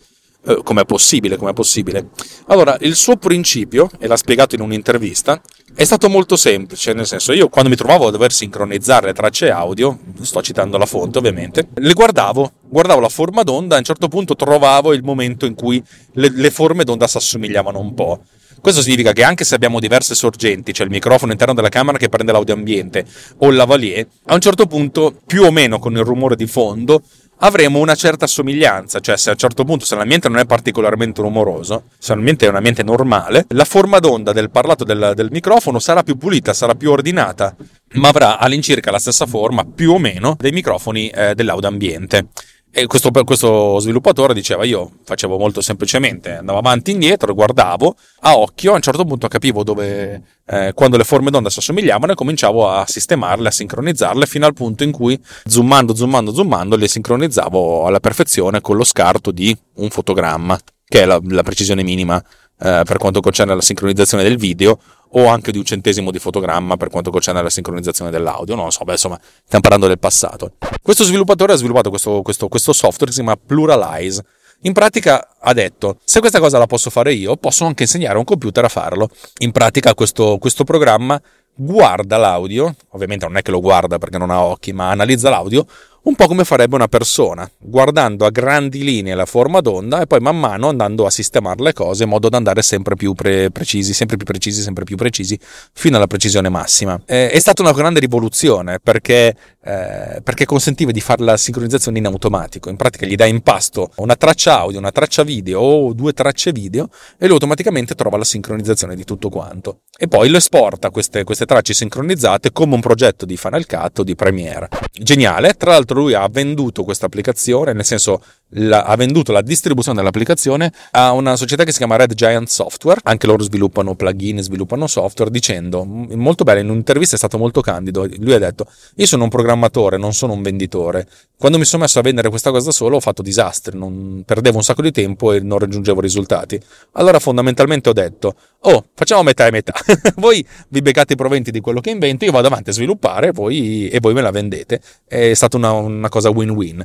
Eh, 0.46 0.60
com'è 0.62 0.84
possibile? 0.84 1.36
Com'è 1.36 1.52
possibile? 1.52 2.08
Allora, 2.46 2.76
il 2.80 2.94
suo 2.94 3.16
principio, 3.16 3.90
e 3.98 4.06
l'ha 4.06 4.16
spiegato 4.16 4.54
in 4.54 4.60
un'intervista, 4.60 5.42
è 5.74 5.84
stato 5.84 6.08
molto 6.08 6.36
semplice, 6.36 6.92
nel 6.92 7.06
senso 7.06 7.32
io 7.32 7.48
quando 7.48 7.68
mi 7.68 7.76
trovavo 7.76 8.06
a 8.06 8.10
dover 8.10 8.32
sincronizzare 8.32 9.06
le 9.06 9.12
tracce 9.12 9.50
audio, 9.50 9.98
sto 10.22 10.40
citando 10.40 10.78
la 10.78 10.86
fonte 10.86 11.18
ovviamente, 11.18 11.68
le 11.74 11.92
guardavo, 11.92 12.52
guardavo 12.62 13.00
la 13.00 13.08
forma 13.08 13.42
d'onda, 13.42 13.74
a 13.74 13.78
un 13.78 13.84
certo 13.84 14.08
punto 14.08 14.36
trovavo 14.36 14.94
il 14.94 15.02
momento 15.02 15.44
in 15.44 15.54
cui 15.54 15.82
le, 16.12 16.30
le 16.32 16.50
forme 16.50 16.84
d'onda 16.84 17.06
si 17.06 17.16
assomigliavano 17.16 17.78
un 17.78 17.94
po'. 17.94 18.22
Questo 18.60 18.82
significa 18.82 19.12
che 19.12 19.22
anche 19.22 19.44
se 19.44 19.54
abbiamo 19.54 19.80
diverse 19.80 20.14
sorgenti, 20.14 20.72
cioè 20.72 20.86
il 20.86 20.92
microfono 20.92 21.32
interno 21.32 21.54
della 21.54 21.68
camera 21.68 21.98
che 21.98 22.08
prende 22.08 22.32
l'audio 22.32 22.54
ambiente 22.54 23.04
o 23.38 23.48
il 23.48 23.56
lavalier, 23.56 24.06
a 24.26 24.34
un 24.34 24.40
certo 24.40 24.66
punto, 24.66 25.14
più 25.26 25.44
o 25.44 25.50
meno 25.50 25.78
con 25.78 25.92
il 25.94 26.02
rumore 26.02 26.36
di 26.36 26.46
fondo, 26.46 27.02
avremo 27.38 27.78
una 27.78 27.94
certa 27.94 28.26
somiglianza, 28.26 29.00
cioè 29.00 29.16
se 29.16 29.28
a 29.30 29.32
un 29.32 29.38
certo 29.38 29.64
punto 29.64 29.84
se 29.84 29.94
l'ambiente 29.94 30.28
non 30.28 30.38
è 30.38 30.46
particolarmente 30.46 31.20
rumoroso, 31.20 31.84
se 31.98 32.14
l'ambiente 32.14 32.46
è 32.46 32.48
un 32.48 32.56
ambiente 32.56 32.82
normale, 32.82 33.46
la 33.50 33.64
forma 33.64 33.98
d'onda 33.98 34.32
del 34.32 34.50
parlato 34.50 34.84
del, 34.84 35.12
del 35.14 35.28
microfono 35.30 35.78
sarà 35.78 36.02
più 36.02 36.16
pulita, 36.16 36.52
sarà 36.52 36.74
più 36.74 36.90
ordinata, 36.90 37.54
ma 37.94 38.08
avrà 38.08 38.38
all'incirca 38.38 38.90
la 38.90 38.98
stessa 38.98 39.26
forma 39.26 39.64
più 39.64 39.92
o 39.92 39.98
meno 39.98 40.36
dei 40.38 40.52
microfoni 40.52 41.08
eh, 41.08 41.34
dell'audio 41.34 41.68
ambiente. 41.68 42.28
E 42.70 42.86
questo, 42.86 43.10
questo, 43.24 43.78
sviluppatore 43.78 44.34
diceva: 44.34 44.64
Io 44.64 44.90
facevo 45.02 45.38
molto 45.38 45.60
semplicemente, 45.60 46.36
andavo 46.36 46.58
avanti 46.58 46.90
e 46.90 46.94
indietro, 46.94 47.34
guardavo 47.34 47.96
a 48.20 48.36
occhio, 48.36 48.72
a 48.72 48.74
un 48.76 48.82
certo 48.82 49.04
punto 49.04 49.26
capivo 49.26 49.64
dove, 49.64 50.22
eh, 50.46 50.72
quando 50.74 50.98
le 50.98 51.04
forme 51.04 51.30
d'onda 51.30 51.48
si 51.48 51.60
assomigliavano 51.60 52.12
e 52.12 52.14
cominciavo 52.14 52.70
a 52.70 52.84
sistemarle, 52.86 53.48
a 53.48 53.52
sincronizzarle 53.52 54.26
fino 54.26 54.46
al 54.46 54.52
punto 54.52 54.84
in 54.84 54.92
cui, 54.92 55.18
zoomando, 55.46 55.94
zoomando, 55.94 56.32
zoomando, 56.32 56.76
le 56.76 56.88
sincronizzavo 56.88 57.86
alla 57.86 58.00
perfezione 58.00 58.60
con 58.60 58.76
lo 58.76 58.84
scarto 58.84 59.30
di 59.30 59.56
un 59.76 59.88
fotogramma, 59.88 60.58
che 60.84 61.02
è 61.02 61.04
la, 61.06 61.18
la 61.22 61.42
precisione 61.42 61.82
minima 61.82 62.22
eh, 62.60 62.82
per 62.84 62.96
quanto 62.98 63.20
concerne 63.20 63.54
la 63.54 63.60
sincronizzazione 63.60 64.22
del 64.22 64.36
video 64.36 64.78
o 65.12 65.26
anche 65.26 65.52
di 65.52 65.58
un 65.58 65.64
centesimo 65.64 66.10
di 66.10 66.18
fotogramma 66.18 66.76
per 66.76 66.90
quanto 66.90 67.10
concerne 67.10 67.42
la 67.42 67.50
sincronizzazione 67.50 68.10
dell'audio. 68.10 68.54
Non 68.54 68.66
lo 68.66 68.70
so, 68.70 68.84
beh, 68.84 68.92
insomma, 68.92 69.18
stiamo 69.20 69.62
parlando 69.62 69.86
del 69.86 69.98
passato. 69.98 70.52
Questo 70.82 71.04
sviluppatore 71.04 71.52
ha 71.52 71.56
sviluppato 71.56 71.90
questo, 71.90 72.22
questo, 72.22 72.48
questo 72.48 72.72
software 72.72 73.06
che 73.06 73.12
si 73.12 73.22
chiama 73.22 73.36
Pluralize. 73.36 74.24
In 74.62 74.72
pratica 74.72 75.36
ha 75.38 75.52
detto, 75.52 76.00
se 76.04 76.18
questa 76.18 76.40
cosa 76.40 76.58
la 76.58 76.66
posso 76.66 76.90
fare 76.90 77.12
io, 77.12 77.36
posso 77.36 77.64
anche 77.64 77.84
insegnare 77.84 78.16
a 78.16 78.18
un 78.18 78.24
computer 78.24 78.64
a 78.64 78.68
farlo. 78.68 79.08
In 79.38 79.52
pratica 79.52 79.94
questo, 79.94 80.36
questo 80.38 80.64
programma 80.64 81.20
guarda 81.54 82.16
l'audio, 82.16 82.74
ovviamente 82.90 83.26
non 83.26 83.36
è 83.36 83.42
che 83.42 83.50
lo 83.50 83.60
guarda 83.60 83.98
perché 83.98 84.18
non 84.18 84.30
ha 84.30 84.42
occhi, 84.42 84.72
ma 84.72 84.90
analizza 84.90 85.30
l'audio, 85.30 85.64
un 86.08 86.14
po' 86.14 86.26
come 86.26 86.44
farebbe 86.44 86.74
una 86.74 86.88
persona, 86.88 87.48
guardando 87.58 88.24
a 88.24 88.30
grandi 88.30 88.82
linee 88.82 89.14
la 89.14 89.26
forma 89.26 89.60
d'onda 89.60 90.00
e 90.00 90.06
poi 90.06 90.20
man 90.20 90.40
mano 90.40 90.68
andando 90.68 91.04
a 91.04 91.10
sistemare 91.10 91.62
le 91.62 91.74
cose 91.74 92.04
in 92.04 92.08
modo 92.08 92.30
da 92.30 92.38
andare 92.38 92.62
sempre 92.62 92.94
più 92.94 93.12
pre- 93.12 93.50
precisi, 93.50 93.92
sempre 93.92 94.16
più 94.16 94.24
precisi, 94.24 94.62
sempre 94.62 94.84
più 94.84 94.96
precisi, 94.96 95.38
fino 95.72 95.96
alla 95.96 96.06
precisione 96.06 96.48
massima. 96.48 96.98
Eh, 97.04 97.28
è 97.30 97.38
stata 97.38 97.60
una 97.60 97.72
grande 97.72 98.00
rivoluzione 98.00 98.78
perché, 98.82 99.36
eh, 99.68 100.22
perché 100.22 100.46
consentiva 100.46 100.92
di 100.92 101.00
fare 101.02 101.22
la 101.22 101.36
sincronizzazione 101.36 101.98
in 101.98 102.06
automatico. 102.06 102.70
In 102.70 102.76
pratica 102.76 103.04
gli 103.04 103.16
dai 103.16 103.28
in 103.28 103.42
pasto 103.42 103.90
una 103.96 104.16
traccia 104.16 104.60
audio, 104.60 104.78
una 104.78 104.92
traccia 104.92 105.24
video 105.24 105.60
o 105.60 105.92
due 105.92 106.14
tracce 106.14 106.52
video 106.52 106.88
e 107.18 107.26
lui 107.26 107.34
automaticamente 107.34 107.94
trova 107.94 108.16
la 108.16 108.24
sincronizzazione 108.24 108.96
di 108.96 109.04
tutto 109.04 109.28
quanto. 109.28 109.80
E 109.98 110.08
poi 110.08 110.30
lo 110.30 110.38
esporta 110.38 110.88
queste, 110.88 111.22
queste 111.22 111.44
tracce 111.44 111.74
sincronizzate 111.74 112.50
come 112.50 112.76
un 112.76 112.80
progetto 112.80 113.26
di 113.26 113.36
Final 113.36 113.66
Cut 113.66 113.98
o 113.98 114.04
di 114.04 114.14
Premiere. 114.14 114.70
Geniale, 114.90 115.52
tra 115.52 115.72
l'altro 115.72 116.00
lui 116.00 116.14
ha 116.14 116.26
venduto 116.30 116.82
questa 116.82 117.04
applicazione, 117.04 117.74
nel 117.74 117.84
senso 117.84 118.22
la, 118.50 118.84
ha 118.84 118.96
venduto 118.96 119.32
la 119.32 119.42
distribuzione 119.42 119.98
dell'applicazione 119.98 120.72
a 120.92 121.12
una 121.12 121.36
società 121.36 121.64
che 121.64 121.72
si 121.72 121.78
chiama 121.78 121.96
Red 121.96 122.14
Giant 122.14 122.48
Software, 122.48 123.00
anche 123.04 123.26
loro 123.26 123.42
sviluppano 123.42 123.94
plugin, 123.94 124.40
sviluppano 124.40 124.86
software, 124.86 125.30
dicendo 125.30 125.84
molto 125.84 126.44
bene, 126.44 126.60
in 126.60 126.70
un'intervista 126.70 127.14
è 127.14 127.18
stato 127.18 127.38
molto 127.38 127.60
candido, 127.60 128.06
lui 128.18 128.32
ha 128.32 128.38
detto 128.38 128.66
io 128.96 129.06
sono 129.06 129.24
un 129.24 129.28
programmatore, 129.28 129.96
non 129.98 130.14
sono 130.14 130.32
un 130.32 130.42
venditore, 130.42 131.06
quando 131.36 131.58
mi 131.58 131.64
sono 131.64 131.82
messo 131.82 131.98
a 131.98 132.02
vendere 132.02 132.28
questa 132.30 132.50
cosa 132.50 132.66
da 132.66 132.72
solo 132.72 132.96
ho 132.96 133.00
fatto 133.00 133.22
disastri, 133.22 133.76
non, 133.76 134.22
perdevo 134.24 134.56
un 134.56 134.64
sacco 134.64 134.82
di 134.82 134.92
tempo 134.92 135.32
e 135.32 135.40
non 135.40 135.58
raggiungevo 135.58 136.00
risultati. 136.00 136.60
Allora 136.92 137.18
fondamentalmente 137.18 137.88
ho 137.88 137.92
detto, 137.92 138.34
oh 138.60 138.86
facciamo 138.94 139.22
metà 139.22 139.46
e 139.46 139.50
metà, 139.50 139.72
voi 140.16 140.46
vi 140.68 140.82
beccate 140.82 141.12
i 141.12 141.16
proventi 141.16 141.50
di 141.50 141.60
quello 141.60 141.80
che 141.80 141.90
invento, 141.90 142.24
io 142.24 142.32
vado 142.32 142.46
avanti 142.46 142.70
a 142.70 142.72
sviluppare 142.72 143.30
voi, 143.32 143.88
e 143.88 144.00
voi 144.00 144.14
me 144.14 144.22
la 144.22 144.30
vendete, 144.30 144.80
è 145.06 145.34
stata 145.34 145.56
una, 145.56 145.72
una 145.72 146.08
cosa 146.08 146.30
win-win. 146.30 146.84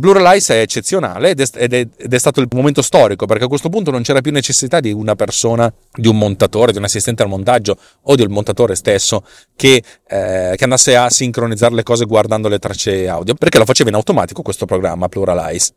Pluralize 0.00 0.54
è 0.54 0.60
eccezionale 0.60 0.97
eccezionale 0.98 1.30
ed 1.30 1.40
è, 1.40 1.46
ed, 1.54 1.72
è, 1.72 1.88
ed 1.96 2.12
è, 2.12 2.18
stato 2.18 2.40
il 2.40 2.48
momento 2.50 2.82
storico 2.82 3.26
perché 3.26 3.44
a 3.44 3.48
questo 3.48 3.68
punto 3.68 3.90
non 3.90 4.02
c'era 4.02 4.20
più 4.20 4.32
necessità 4.32 4.80
di 4.80 4.92
una 4.92 5.14
persona, 5.14 5.72
di 5.94 6.08
un 6.08 6.18
montatore, 6.18 6.72
di 6.72 6.78
un 6.78 6.84
assistente 6.84 7.22
al 7.22 7.28
montaggio 7.28 7.76
o 8.02 8.14
del 8.14 8.28
montatore 8.28 8.74
stesso 8.74 9.24
che, 9.56 9.82
eh, 10.08 10.54
che 10.56 10.64
andasse 10.64 10.96
a 10.96 11.08
sincronizzare 11.08 11.74
le 11.74 11.82
cose 11.82 12.04
guardando 12.04 12.48
le 12.48 12.58
tracce 12.58 13.08
audio 13.08 13.34
perché 13.34 13.58
lo 13.58 13.64
faceva 13.64 13.90
in 13.90 13.96
automatico 13.96 14.42
questo 14.42 14.66
programma 14.66 15.08
Pluralize. 15.08 15.74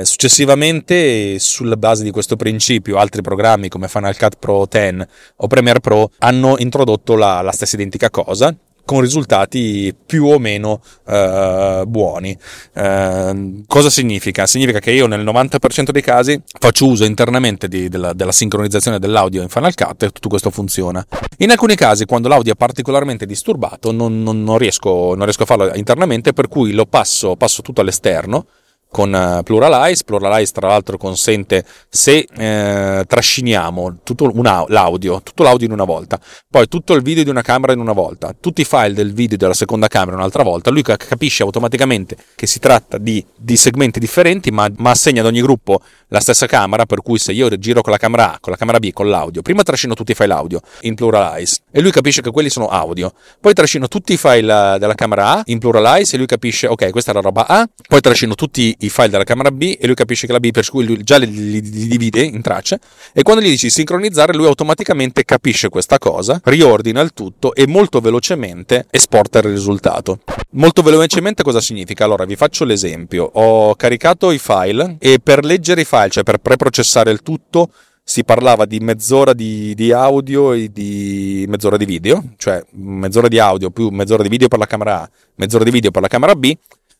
Successivamente, 0.00 1.40
sulla 1.40 1.76
base 1.76 2.04
di 2.04 2.10
questo 2.10 2.36
principio, 2.36 2.98
altri 2.98 3.20
programmi 3.20 3.68
come 3.68 3.88
Final 3.88 4.16
Cut 4.16 4.36
Pro 4.38 4.66
10 4.70 5.04
o 5.36 5.46
Premiere 5.48 5.80
Pro 5.80 6.10
hanno 6.18 6.54
introdotto 6.58 7.16
la, 7.16 7.40
la 7.40 7.50
stessa 7.50 7.74
identica 7.74 8.08
cosa, 8.08 8.54
con 8.88 9.02
risultati 9.02 9.94
più 10.06 10.24
o 10.24 10.38
meno 10.38 10.80
eh, 11.06 11.82
buoni. 11.86 12.34
Eh, 12.72 13.62
cosa 13.66 13.90
significa? 13.90 14.46
Significa 14.46 14.78
che 14.78 14.92
io 14.92 15.06
nel 15.06 15.22
90% 15.22 15.90
dei 15.90 16.00
casi 16.00 16.40
faccio 16.58 16.86
uso 16.86 17.04
internamente 17.04 17.68
di, 17.68 17.90
della, 17.90 18.14
della, 18.14 18.32
sincronizzazione 18.32 18.98
dell'audio 18.98 19.42
in 19.42 19.50
Final 19.50 19.74
Cut 19.74 20.04
e 20.04 20.10
tutto 20.10 20.30
questo 20.30 20.48
funziona. 20.48 21.06
In 21.38 21.50
alcuni 21.50 21.74
casi, 21.74 22.06
quando 22.06 22.28
l'audio 22.28 22.54
è 22.54 22.56
particolarmente 22.56 23.26
disturbato, 23.26 23.92
non, 23.92 24.22
non, 24.22 24.42
non, 24.42 24.56
riesco, 24.56 25.14
non 25.14 25.24
riesco, 25.24 25.42
a 25.42 25.46
farlo 25.46 25.74
internamente, 25.74 26.32
per 26.32 26.48
cui 26.48 26.72
lo 26.72 26.86
passo, 26.86 27.36
passo 27.36 27.60
tutto 27.60 27.82
all'esterno 27.82 28.46
con 28.90 29.12
uh, 29.12 29.42
Pluralize. 29.42 30.04
Pluralize, 30.04 30.52
tra 30.52 30.68
l'altro, 30.68 30.96
consente 30.96 31.64
se 31.88 32.26
eh, 32.36 33.04
trasciniamo 33.06 33.98
tutto 34.02 34.30
una, 34.34 34.64
l'audio, 34.68 35.20
tutto 35.22 35.42
l'audio 35.42 35.66
in 35.66 35.72
una 35.72 35.84
volta, 35.84 36.18
poi 36.50 36.68
tutto 36.68 36.94
il 36.94 37.02
video 37.02 37.24
di 37.24 37.30
una 37.30 37.42
camera 37.42 37.72
in 37.72 37.80
una 37.80 37.92
volta, 37.92 38.34
tutti 38.38 38.62
i 38.62 38.64
file 38.64 38.94
del 38.94 39.12
video 39.12 39.36
della 39.36 39.54
seconda 39.54 39.88
camera 39.88 40.16
un'altra 40.16 40.42
volta, 40.42 40.70
lui 40.70 40.82
capisce 40.82 41.42
automaticamente 41.42 42.16
che 42.34 42.46
si 42.46 42.58
tratta 42.58 42.98
di, 42.98 43.24
di 43.36 43.56
segmenti 43.56 43.98
differenti, 43.98 44.50
ma, 44.50 44.68
ma, 44.76 44.90
assegna 44.90 45.20
ad 45.20 45.26
ogni 45.26 45.40
gruppo 45.40 45.80
la 46.08 46.20
stessa 46.20 46.46
camera. 46.46 46.86
Per 46.86 47.02
cui, 47.02 47.18
se 47.18 47.32
io 47.32 47.48
giro 47.58 47.82
con 47.82 47.92
la 47.92 47.98
camera 47.98 48.34
A, 48.34 48.38
con 48.40 48.52
la 48.52 48.58
camera 48.58 48.78
B, 48.78 48.92
con 48.92 49.08
l'audio, 49.08 49.42
prima 49.42 49.62
trascino 49.62 49.94
tutti 49.94 50.12
i 50.12 50.14
file 50.14 50.32
audio 50.32 50.60
in 50.82 50.94
Pluralize 50.94 51.60
e 51.70 51.80
lui 51.80 51.90
capisce 51.90 52.22
che 52.22 52.30
quelli 52.30 52.50
sono 52.50 52.68
audio, 52.68 53.12
poi 53.40 53.52
trascino 53.52 53.88
tutti 53.88 54.12
i 54.12 54.16
file 54.16 54.76
della 54.78 54.94
camera 54.94 55.36
A 55.36 55.42
in 55.46 55.58
Pluralize 55.58 56.14
e 56.14 56.18
lui 56.18 56.26
capisce, 56.26 56.66
ok, 56.66 56.90
questa 56.90 57.10
è 57.10 57.14
la 57.14 57.20
roba 57.20 57.46
A, 57.46 57.68
poi 57.86 58.00
trascino 58.00 58.34
tutti 58.34 58.76
i 58.80 58.88
file 58.88 59.08
della 59.08 59.24
camera 59.24 59.50
B 59.50 59.76
e 59.78 59.86
lui 59.86 59.94
capisce 59.94 60.26
che 60.26 60.32
la 60.32 60.40
B 60.40 60.50
per 60.50 60.68
cui 60.68 60.84
lui 60.84 61.02
già 61.02 61.16
li, 61.16 61.30
li, 61.30 61.60
li 61.60 61.88
divide 61.88 62.22
in 62.22 62.42
tracce 62.42 62.78
e 63.12 63.22
quando 63.22 63.42
gli 63.42 63.48
dici 63.48 63.70
sincronizzare 63.70 64.34
lui 64.34 64.46
automaticamente 64.46 65.24
capisce 65.24 65.68
questa 65.68 65.98
cosa, 65.98 66.40
riordina 66.44 67.00
il 67.00 67.12
tutto 67.12 67.54
e 67.54 67.66
molto 67.66 68.00
velocemente 68.00 68.86
esporta 68.90 69.38
il 69.38 69.44
risultato. 69.44 70.20
Molto 70.52 70.82
velocemente 70.82 71.42
cosa 71.42 71.60
significa? 71.60 72.04
Allora 72.04 72.24
vi 72.24 72.36
faccio 72.36 72.64
l'esempio, 72.64 73.28
ho 73.32 73.74
caricato 73.74 74.30
i 74.30 74.38
file 74.38 74.96
e 74.98 75.18
per 75.22 75.44
leggere 75.44 75.82
i 75.82 75.84
file, 75.84 76.10
cioè 76.10 76.22
per 76.22 76.38
preprocessare 76.38 77.10
il 77.10 77.22
tutto, 77.22 77.70
si 78.08 78.24
parlava 78.24 78.64
di 78.64 78.80
mezz'ora 78.80 79.34
di, 79.34 79.74
di, 79.74 79.92
audio 79.92 80.54
e 80.54 80.72
di 80.72 81.44
mezz'ora 81.46 81.76
di 81.76 81.84
video, 81.84 82.24
cioè 82.38 82.64
mezz'ora 82.70 83.28
di 83.28 83.38
audio 83.38 83.68
più 83.68 83.90
mezz'ora 83.90 84.22
di 84.22 84.30
video 84.30 84.48
per 84.48 84.58
la 84.58 84.64
camera 84.64 85.02
A, 85.02 85.10
mezz'ora 85.34 85.62
di 85.62 85.70
video 85.70 85.90
per 85.90 86.00
la 86.00 86.08
camera 86.08 86.34
B, 86.34 86.56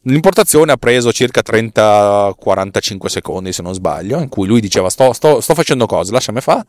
L'importazione 0.08 0.72
ha 0.72 0.76
preso 0.76 1.12
circa 1.12 1.42
30-45 1.44 3.06
secondi, 3.06 3.52
se 3.52 3.60
non 3.60 3.74
sbaglio, 3.74 4.20
in 4.20 4.28
cui 4.28 4.46
lui 4.46 4.60
diceva 4.60 4.88
sto, 4.88 5.12
sto, 5.12 5.42
sto 5.42 5.54
facendo 5.54 5.84
cose, 5.84 6.12
lasciami 6.12 6.40
fare. 6.40 6.64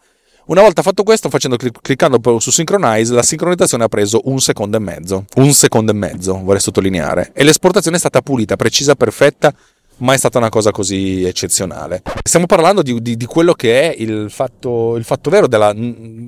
Una 0.47 0.61
volta 0.61 0.81
fatto 0.81 1.03
questo, 1.03 1.29
facendo, 1.29 1.55
cliccando 1.55 2.39
su 2.39 2.51
Synchronize, 2.51 3.13
la 3.13 3.23
sincronizzazione 3.23 3.83
ha 3.83 3.87
preso 3.87 4.21
un 4.25 4.39
secondo 4.39 4.77
e 4.77 4.79
mezzo. 4.79 5.25
Un 5.35 5.53
secondo 5.53 5.91
e 5.91 5.95
mezzo, 5.95 6.41
vorrei 6.43 6.59
sottolineare. 6.59 7.31
E 7.33 7.43
l'esportazione 7.43 7.95
è 7.95 7.99
stata 7.99 8.21
pulita, 8.21 8.55
precisa, 8.55 8.95
perfetta 8.95 9.53
mai 9.99 10.17
stata 10.17 10.37
una 10.37 10.49
cosa 10.49 10.71
così 10.71 11.23
eccezionale. 11.23 12.01
Stiamo 12.23 12.45
parlando 12.45 12.81
di, 12.81 13.01
di, 13.01 13.17
di 13.17 13.25
quello 13.25 13.53
che 13.53 13.91
è 13.91 13.95
il 13.97 14.29
fatto, 14.29 14.95
il 14.95 15.03
fatto, 15.03 15.29
vero 15.29 15.47
della, 15.47 15.73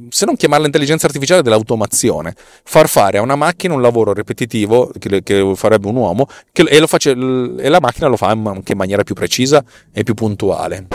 se 0.10 0.26
non 0.26 0.36
chiamarla 0.36 0.66
intelligenza 0.66 1.08
artificiale, 1.08 1.42
dell'automazione. 1.42 2.36
Far 2.64 2.88
fare 2.88 3.18
a 3.18 3.22
una 3.22 3.36
macchina 3.36 3.74
un 3.74 3.82
lavoro 3.82 4.14
ripetitivo 4.14 4.92
che, 4.98 5.24
che 5.24 5.52
farebbe 5.56 5.88
un 5.88 5.96
uomo 5.96 6.28
che, 6.52 6.64
e, 6.64 6.88
face, 6.88 7.12
e 7.12 7.70
la 7.70 7.80
macchina 7.80 8.08
lo 8.08 8.18
fa 8.18 8.28
anche 8.28 8.72
in 8.72 8.78
maniera 8.78 9.04
più 9.04 9.16
precisa 9.16 9.64
e 9.92 10.04
più 10.04 10.14
puntuale. 10.14 10.88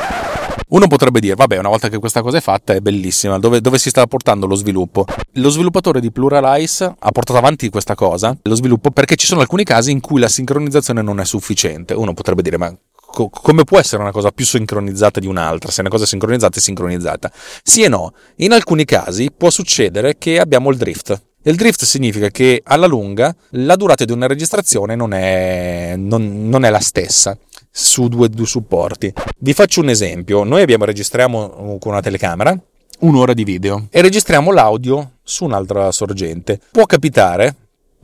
Uno 0.68 0.88
potrebbe 0.88 1.20
dire, 1.20 1.36
vabbè, 1.36 1.58
una 1.58 1.68
volta 1.68 1.88
che 1.88 1.98
questa 1.98 2.22
cosa 2.22 2.38
è 2.38 2.40
fatta 2.40 2.72
è 2.72 2.80
bellissima, 2.80 3.38
dove, 3.38 3.60
dove, 3.60 3.78
si 3.78 3.88
sta 3.88 4.04
portando 4.08 4.46
lo 4.46 4.56
sviluppo? 4.56 5.04
Lo 5.34 5.48
sviluppatore 5.48 6.00
di 6.00 6.10
Pluralize 6.10 6.92
ha 6.98 7.10
portato 7.12 7.38
avanti 7.38 7.68
questa 7.68 7.94
cosa, 7.94 8.36
lo 8.42 8.54
sviluppo, 8.56 8.90
perché 8.90 9.14
ci 9.14 9.26
sono 9.26 9.42
alcuni 9.42 9.62
casi 9.62 9.92
in 9.92 10.00
cui 10.00 10.18
la 10.18 10.26
sincronizzazione 10.26 11.02
non 11.02 11.20
è 11.20 11.24
sufficiente. 11.24 11.94
Uno 11.94 12.14
potrebbe 12.14 12.42
dire, 12.42 12.56
ma 12.56 12.76
co- 12.92 13.28
come 13.28 13.62
può 13.62 13.78
essere 13.78 14.02
una 14.02 14.10
cosa 14.10 14.32
più 14.32 14.44
sincronizzata 14.44 15.20
di 15.20 15.28
un'altra? 15.28 15.70
Se 15.70 15.82
una 15.82 15.90
cosa 15.90 16.02
è 16.02 16.06
sincronizzata 16.08 16.58
è 16.58 16.60
sincronizzata. 16.60 17.30
Sì 17.62 17.82
e 17.82 17.88
no. 17.88 18.12
In 18.38 18.52
alcuni 18.52 18.84
casi 18.84 19.30
può 19.30 19.50
succedere 19.50 20.18
che 20.18 20.40
abbiamo 20.40 20.70
il 20.70 20.78
drift. 20.78 21.22
Il 21.44 21.54
drift 21.54 21.84
significa 21.84 22.28
che 22.30 22.60
alla 22.64 22.86
lunga 22.86 23.32
la 23.50 23.76
durata 23.76 24.04
di 24.04 24.10
una 24.10 24.26
registrazione 24.26 24.96
non 24.96 25.12
è, 25.12 25.94
non, 25.96 26.48
non 26.48 26.64
è 26.64 26.70
la 26.70 26.80
stessa 26.80 27.38
su 27.78 28.08
due, 28.08 28.30
due 28.30 28.46
supporti. 28.46 29.12
Vi 29.38 29.52
faccio 29.52 29.82
un 29.82 29.90
esempio. 29.90 30.44
Noi 30.44 30.62
abbiamo, 30.62 30.86
registriamo 30.86 31.76
con 31.78 31.92
una 31.92 32.00
telecamera 32.00 32.58
un'ora 33.00 33.34
di 33.34 33.44
video 33.44 33.88
e 33.90 34.00
registriamo 34.00 34.50
l'audio 34.50 35.18
su 35.22 35.44
un'altra 35.44 35.92
sorgente. 35.92 36.58
Può 36.70 36.86
capitare 36.86 37.54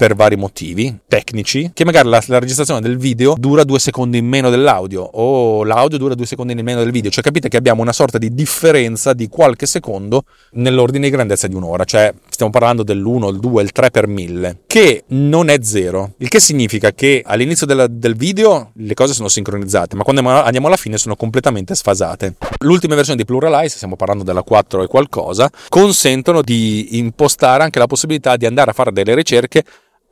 per 0.03 0.17
vari 0.17 0.35
motivi 0.35 0.99
tecnici, 1.07 1.71
che 1.73 1.85
magari 1.85 2.09
la, 2.09 2.21
la, 2.27 2.41
registrazione 2.41 2.81
del 2.81 2.97
video 2.97 3.37
dura 3.38 3.62
due 3.62 3.79
secondi 3.79 4.19
in 4.19 4.27
meno 4.27 4.51
dell'audio 4.51 5.01
o 5.01 5.62
l'audio 5.62 5.97
dura 5.97 6.17
due 6.17 6.27
secondi 6.27 6.55
in 6.55 6.65
meno 6.65 6.83
del 6.83 6.91
video, 6.91 7.09
cioè 7.09 7.23
capite 7.23 7.49
che 7.49 7.57
abbiamo 7.57 7.83
una 7.83 7.93
sorta 7.93 8.19
di 8.19 8.35
differenza 8.35 9.12
di 9.12 9.29
qualche 9.29 9.65
secondo 9.65 10.25
nell'ordine 10.55 11.05
di 11.05 11.12
grandezza 11.15 11.47
di 11.47 11.55
un'ora, 11.55 11.85
cioè 11.85 12.12
stiamo 12.29 12.51
parlando 12.51 12.83
dell'1, 12.83 13.29
il 13.29 13.38
2, 13.38 13.62
il 13.62 13.71
3 13.71 13.91
per 13.93 14.09
1000, 14.09 14.62
che 14.67 15.05
non 15.11 15.49
è 15.49 15.59
zero, 15.62 16.15
il 16.17 16.27
che 16.27 16.41
significa 16.41 16.91
che 16.91 17.23
all'inizio 17.25 17.65
della, 17.65 17.87
del 17.87 18.17
video 18.17 18.73
le 18.75 18.95
cose 18.95 19.15
sono 19.15 19.29
sincronizzate, 19.29 19.95
ma 19.95 20.03
quando 20.03 20.29
andiamo 20.29 20.67
alla 20.67 20.77
fine 20.77 20.99
sono 20.99 21.15
completamente 21.15 21.77
sfasate. 21.77 22.35
L'ultima 22.65 22.97
versione 22.97 23.19
di 23.19 23.25
Pluralize, 23.25 23.77
stiamo 23.77 23.95
parlando 23.95 24.25
della 24.25 24.43
4 24.43 24.83
e 24.83 24.88
qualcosa, 24.88 25.49
consentono 25.69 26.43
di 26.43 26.99
impostare 26.99 27.62
anche 27.62 27.79
la 27.79 27.87
possibilità 27.87 28.35
di 28.37 28.47
andare 28.47 28.71
a 28.71 28.75
fare 28.75 28.91
delle 28.91 29.15
ricerche 29.15 29.62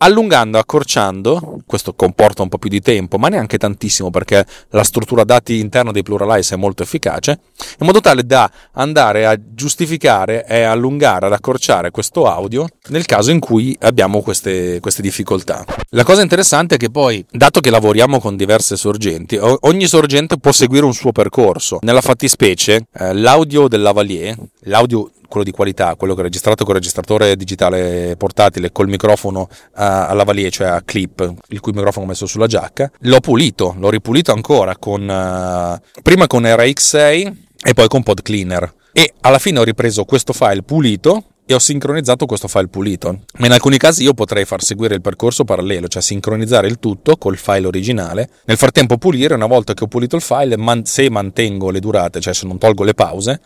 allungando, 0.02 0.58
accorciando, 0.58 1.60
questo 1.66 1.94
comporta 1.94 2.42
un 2.42 2.48
po' 2.48 2.58
più 2.58 2.70
di 2.70 2.80
tempo, 2.80 3.18
ma 3.18 3.28
neanche 3.28 3.58
tantissimo 3.58 4.10
perché 4.10 4.44
la 4.70 4.84
struttura 4.84 5.24
dati 5.24 5.58
interna 5.58 5.90
dei 5.90 6.02
pluralize 6.02 6.54
è 6.54 6.58
molto 6.58 6.82
efficace, 6.82 7.38
in 7.78 7.86
modo 7.86 8.00
tale 8.00 8.24
da 8.24 8.50
andare 8.72 9.26
a 9.26 9.38
giustificare 9.38 10.46
e 10.46 10.62
allungare, 10.62 11.26
ad 11.26 11.32
accorciare 11.32 11.90
questo 11.90 12.26
audio 12.26 12.66
nel 12.88 13.04
caso 13.04 13.30
in 13.30 13.40
cui 13.40 13.76
abbiamo 13.80 14.20
queste, 14.22 14.80
queste 14.80 15.02
difficoltà. 15.02 15.64
La 15.90 16.04
cosa 16.04 16.22
interessante 16.22 16.76
è 16.76 16.78
che 16.78 16.90
poi, 16.90 17.24
dato 17.30 17.60
che 17.60 17.70
lavoriamo 17.70 18.20
con 18.20 18.36
diverse 18.36 18.76
sorgenti, 18.76 19.38
ogni 19.40 19.86
sorgente 19.86 20.38
può 20.38 20.52
seguire 20.52 20.84
un 20.86 20.94
suo 20.94 21.12
percorso. 21.12 21.78
Nella 21.82 22.00
fattispecie, 22.00 22.86
eh, 22.92 23.14
l'audio 23.14 23.68
del 23.68 23.82
lavalier, 23.82 24.36
l'audio 24.60 25.10
quello 25.31 25.45
di 25.45 25.53
qualità, 25.53 25.95
quello 25.95 26.14
che 26.14 26.21
è 26.21 26.25
registrato 26.25 26.64
con 26.64 26.75
il 26.75 26.81
registratore 26.81 27.37
digitale 27.37 28.16
portatile 28.16 28.73
col 28.73 28.88
microfono 28.88 29.49
a, 29.75 30.09
a 30.09 30.12
lavalier, 30.12 30.51
cioè 30.51 30.66
a 30.66 30.83
clip, 30.83 31.35
il 31.49 31.61
cui 31.61 31.73
microfono 31.73 32.05
ho 32.05 32.09
messo 32.09 32.27
sulla 32.27 32.47
giacca, 32.47 32.90
l'ho 32.99 33.21
pulito, 33.21 33.75
l'ho 33.79 33.88
ripulito 33.88 34.33
ancora 34.33 34.77
con 34.77 35.03
uh, 35.03 36.01
prima 36.03 36.27
con 36.27 36.43
RX6 36.43 37.33
e 37.62 37.75
poi 37.75 37.88
con 37.88 38.03
Pod 38.03 38.23
Cleaner. 38.23 38.75
E 38.93 39.14
alla 39.21 39.38
fine 39.38 39.61
ho 39.61 39.62
ripreso 39.62 40.05
questo 40.05 40.33
file 40.33 40.62
pulito 40.62 41.27
e 41.47 41.55
ho 41.55 41.59
sincronizzato 41.59 42.27
questo 42.27 42.49
file 42.49 42.69
pulito. 42.69 43.23
Ma 43.38 43.47
in 43.47 43.53
alcuni 43.53 43.77
casi 43.77 44.05
io 44.05 44.14
potrei 44.14 44.45
far 44.45 44.62
seguire 44.62 44.95
il 44.95 45.01
percorso 45.01 45.45
parallelo, 45.45 45.88
cioè 45.88 46.03
sincronizzare 46.03 46.69
il 46.69 46.79
tutto 46.79 47.16
col 47.16 47.37
file 47.37 47.66
originale, 47.66 48.31
nel 48.45 48.57
frattempo 48.57 48.99
pulire, 48.99 49.35
una 49.35 49.47
volta 49.47 49.75
che 49.75 49.85
ho 49.85 49.88
pulito 49.88 50.16
il 50.16 50.23
file, 50.23 50.57
man- 50.57 50.85
se 50.85 51.11
mantengo 51.11 51.71
le 51.71 51.81
durate, 51.81 52.21
cioè 52.21 52.35
se 52.35 52.47
non 52.47 52.59
tolgo 52.59 52.85
le 52.85 52.95
pause, 52.95 53.40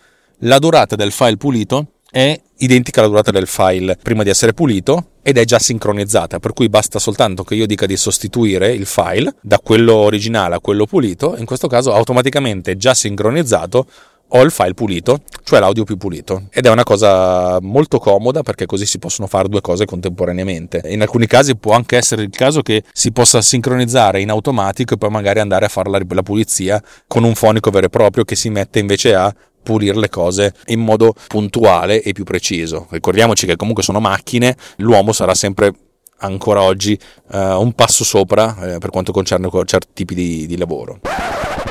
la 0.45 0.59
durata 0.59 0.97
del 0.97 1.13
file 1.13 1.37
pulito 1.37 1.87
è 2.11 2.39
identica 2.59 3.01
alla 3.01 3.09
durata 3.09 3.31
del 3.31 3.47
file 3.47 3.99
prima 4.01 4.23
di 4.23 4.31
essere 4.31 4.55
pulito 4.55 5.09
ed 5.23 5.39
è 5.39 5.45
già 5.45 5.59
sincronizzata, 5.59 6.39
per 6.39 6.53
cui 6.53 6.69
basta 6.69 6.99
soltanto 6.99 7.45
che 7.45 7.55
io 7.55 7.67
dica 7.67 7.87
di 7.87 7.97
sostituire 7.97 8.73
il 8.73 8.87
file 8.87 9.35
da 9.41 9.59
quello 9.59 9.95
originale 9.95 10.55
a 10.55 10.61
quello 10.61 10.87
pulito, 10.87 11.35
in 11.39 11.47
questo 11.47 11.67
caso 11.67 11.93
automaticamente 11.93 12.77
già 12.77 12.95
sincronizzato 12.95 13.87
ho 14.29 14.43
il 14.43 14.51
file 14.51 14.75
pulito, 14.75 15.21
cioè 15.45 15.61
l'audio 15.61 15.85
più 15.85 15.97
pulito. 15.97 16.49
Ed 16.51 16.67
è 16.67 16.71
una 16.71 16.83
cosa 16.83 17.59
molto 17.61 17.99
comoda 17.99 18.43
perché 18.43 18.67
così 18.67 18.85
si 18.85 18.99
possono 18.99 19.29
fare 19.29 19.49
due 19.49 19.61
cose 19.61 19.85
contemporaneamente. 19.85 20.83
In 20.87 21.03
alcuni 21.03 21.27
casi 21.27 21.57
può 21.57 21.73
anche 21.73 21.97
essere 21.97 22.23
il 22.23 22.31
caso 22.31 22.63
che 22.63 22.83
si 22.93 23.13
possa 23.13 23.41
sincronizzare 23.43 24.21
in 24.21 24.31
automatico 24.31 24.95
e 24.95 24.97
poi 24.99 25.11
magari 25.11 25.39
andare 25.41 25.67
a 25.67 25.69
fare 25.69 25.89
la, 25.91 26.23
pulizia 26.23 26.83
con 27.07 27.23
un 27.23 27.35
fonico 27.35 27.71
vero 27.71 27.87
e 27.87 27.91
proprio 27.91 28.25
che 28.25 28.35
si 28.35 28.51
mette 28.51 28.81
invece 28.81 29.15
a 29.15 29.33
pulire 29.65 29.99
le 29.99 30.09
cose 30.09 30.55
in 30.67 30.79
modo 30.79 31.15
puntuale 31.27 32.03
e 32.03 32.13
più 32.13 32.23
preciso. 32.23 32.87
Ricordiamoci 32.91 33.47
che 33.47 33.57
comunque 33.57 33.83
sono 33.83 33.99
macchine, 33.99 34.57
l'uomo 34.77 35.13
sarà 35.13 35.35
sempre 35.35 35.73
ancora 36.19 36.63
oggi 36.63 36.99
uh, 37.33 37.39
un 37.61 37.73
passo 37.73 38.05
sopra 38.05 38.75
eh, 38.75 38.79
per 38.79 38.91
quanto 38.91 39.13
concerne 39.13 39.49
certi 39.65 39.89
tipi 39.93 40.15
di, 40.15 40.47
di, 40.47 40.57
lavoro. 40.57 41.01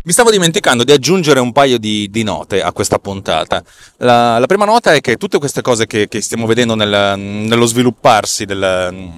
Mi 0.05 0.11
stavo 0.11 0.31
dimenticando 0.31 0.83
di 0.83 0.91
aggiungere 0.91 1.39
un 1.39 1.53
paio 1.53 1.77
di, 1.77 2.09
di 2.09 2.23
note 2.23 2.61
a 2.61 2.73
questa 2.73 2.99
puntata. 2.99 3.63
La, 3.97 4.37
la, 4.37 4.45
prima 4.47 4.65
nota 4.65 4.93
è 4.93 4.99
che 4.99 5.15
tutte 5.15 5.37
queste 5.39 5.61
cose 5.61 5.87
che, 5.87 6.09
che 6.09 6.21
stiamo 6.21 6.45
vedendo 6.45 6.75
nel, 6.75 7.17
nello 7.17 7.65
svilupparsi 7.65 8.43
del, 8.43 9.11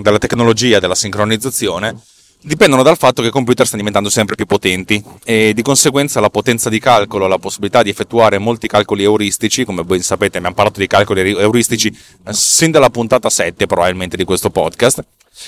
della 0.00 0.18
tecnologia, 0.18 0.80
della 0.80 0.96
sincronizzazione, 0.96 1.96
dipendono 2.42 2.82
dal 2.82 2.96
fatto 2.96 3.22
che 3.22 3.28
i 3.28 3.30
computer 3.30 3.64
stanno 3.64 3.78
diventando 3.78 4.10
sempre 4.10 4.34
più 4.34 4.46
potenti 4.46 5.02
e 5.24 5.52
di 5.54 5.62
conseguenza 5.62 6.20
la 6.20 6.30
potenza 6.30 6.68
di 6.68 6.80
calcolo, 6.80 7.26
la 7.26 7.38
possibilità 7.38 7.82
di 7.82 7.90
effettuare 7.90 8.38
molti 8.38 8.66
calcoli 8.66 9.04
euristici, 9.04 9.64
come 9.64 9.82
voi 9.82 10.02
sapete 10.02 10.38
abbiamo 10.38 10.54
parlato 10.54 10.80
di 10.80 10.86
calcoli 10.86 11.36
euristici 11.36 11.88
eh, 11.88 12.32
sin 12.32 12.70
dalla 12.70 12.90
puntata 12.90 13.30
7 13.30 13.66
probabilmente 13.66 14.16
di 14.16 14.24
questo 14.24 14.50
podcast, 14.50 15.04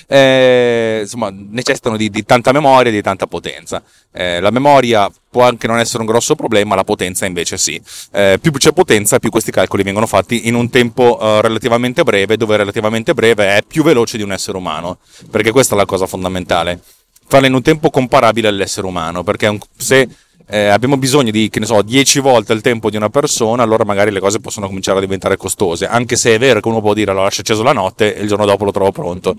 eh, 0.06 1.00
insomma, 1.02 1.30
necessitano 1.32 1.96
di, 1.96 2.10
di, 2.10 2.24
tanta 2.24 2.52
memoria 2.52 2.90
e 2.90 2.94
di 2.94 3.02
tanta 3.02 3.26
potenza. 3.26 3.82
Eh, 4.12 4.40
la 4.40 4.50
memoria 4.50 5.10
può 5.30 5.42
anche 5.42 5.66
non 5.66 5.78
essere 5.78 6.00
un 6.00 6.06
grosso 6.06 6.34
problema, 6.34 6.74
la 6.74 6.84
potenza 6.84 7.26
invece 7.26 7.58
sì. 7.58 7.80
Eh, 8.12 8.38
più 8.40 8.52
c'è 8.52 8.72
potenza, 8.72 9.18
più 9.18 9.30
questi 9.30 9.50
calcoli 9.50 9.82
vengono 9.82 10.06
fatti 10.06 10.46
in 10.48 10.54
un 10.54 10.70
tempo 10.70 11.18
uh, 11.20 11.40
relativamente 11.40 12.02
breve, 12.02 12.36
dove 12.36 12.56
relativamente 12.56 13.14
breve 13.14 13.56
è 13.56 13.62
più 13.66 13.82
veloce 13.82 14.16
di 14.16 14.22
un 14.22 14.32
essere 14.32 14.56
umano, 14.56 14.98
perché 15.30 15.50
questa 15.50 15.74
è 15.74 15.78
la 15.78 15.86
cosa 15.86 16.06
fondamentale. 16.06 16.80
Farla 17.26 17.46
in 17.46 17.54
un 17.54 17.62
tempo 17.62 17.90
comparabile 17.90 18.48
all'essere 18.48 18.86
umano, 18.86 19.24
perché 19.24 19.58
se 19.76 20.08
eh, 20.46 20.66
abbiamo 20.66 20.96
bisogno 20.96 21.30
di, 21.30 21.48
che 21.48 21.58
ne 21.58 21.66
so, 21.66 21.80
10 21.80 22.20
volte 22.20 22.52
il 22.52 22.60
tempo 22.60 22.90
di 22.90 22.96
una 22.96 23.08
persona, 23.08 23.62
allora 23.62 23.84
magari 23.84 24.10
le 24.10 24.20
cose 24.20 24.40
possono 24.40 24.66
cominciare 24.66 24.98
a 24.98 25.00
diventare 25.00 25.36
costose. 25.36 25.86
Anche 25.86 26.16
se 26.16 26.34
è 26.34 26.38
vero 26.38 26.60
che 26.60 26.68
uno 26.68 26.80
può 26.80 26.92
dire, 26.92 27.12
lo 27.12 27.22
lascio 27.22 27.40
acceso 27.40 27.62
la 27.62 27.72
notte 27.72 28.14
e 28.14 28.22
il 28.22 28.28
giorno 28.28 28.44
dopo 28.44 28.64
lo 28.64 28.70
trovo 28.70 28.92
pronto. 28.92 29.36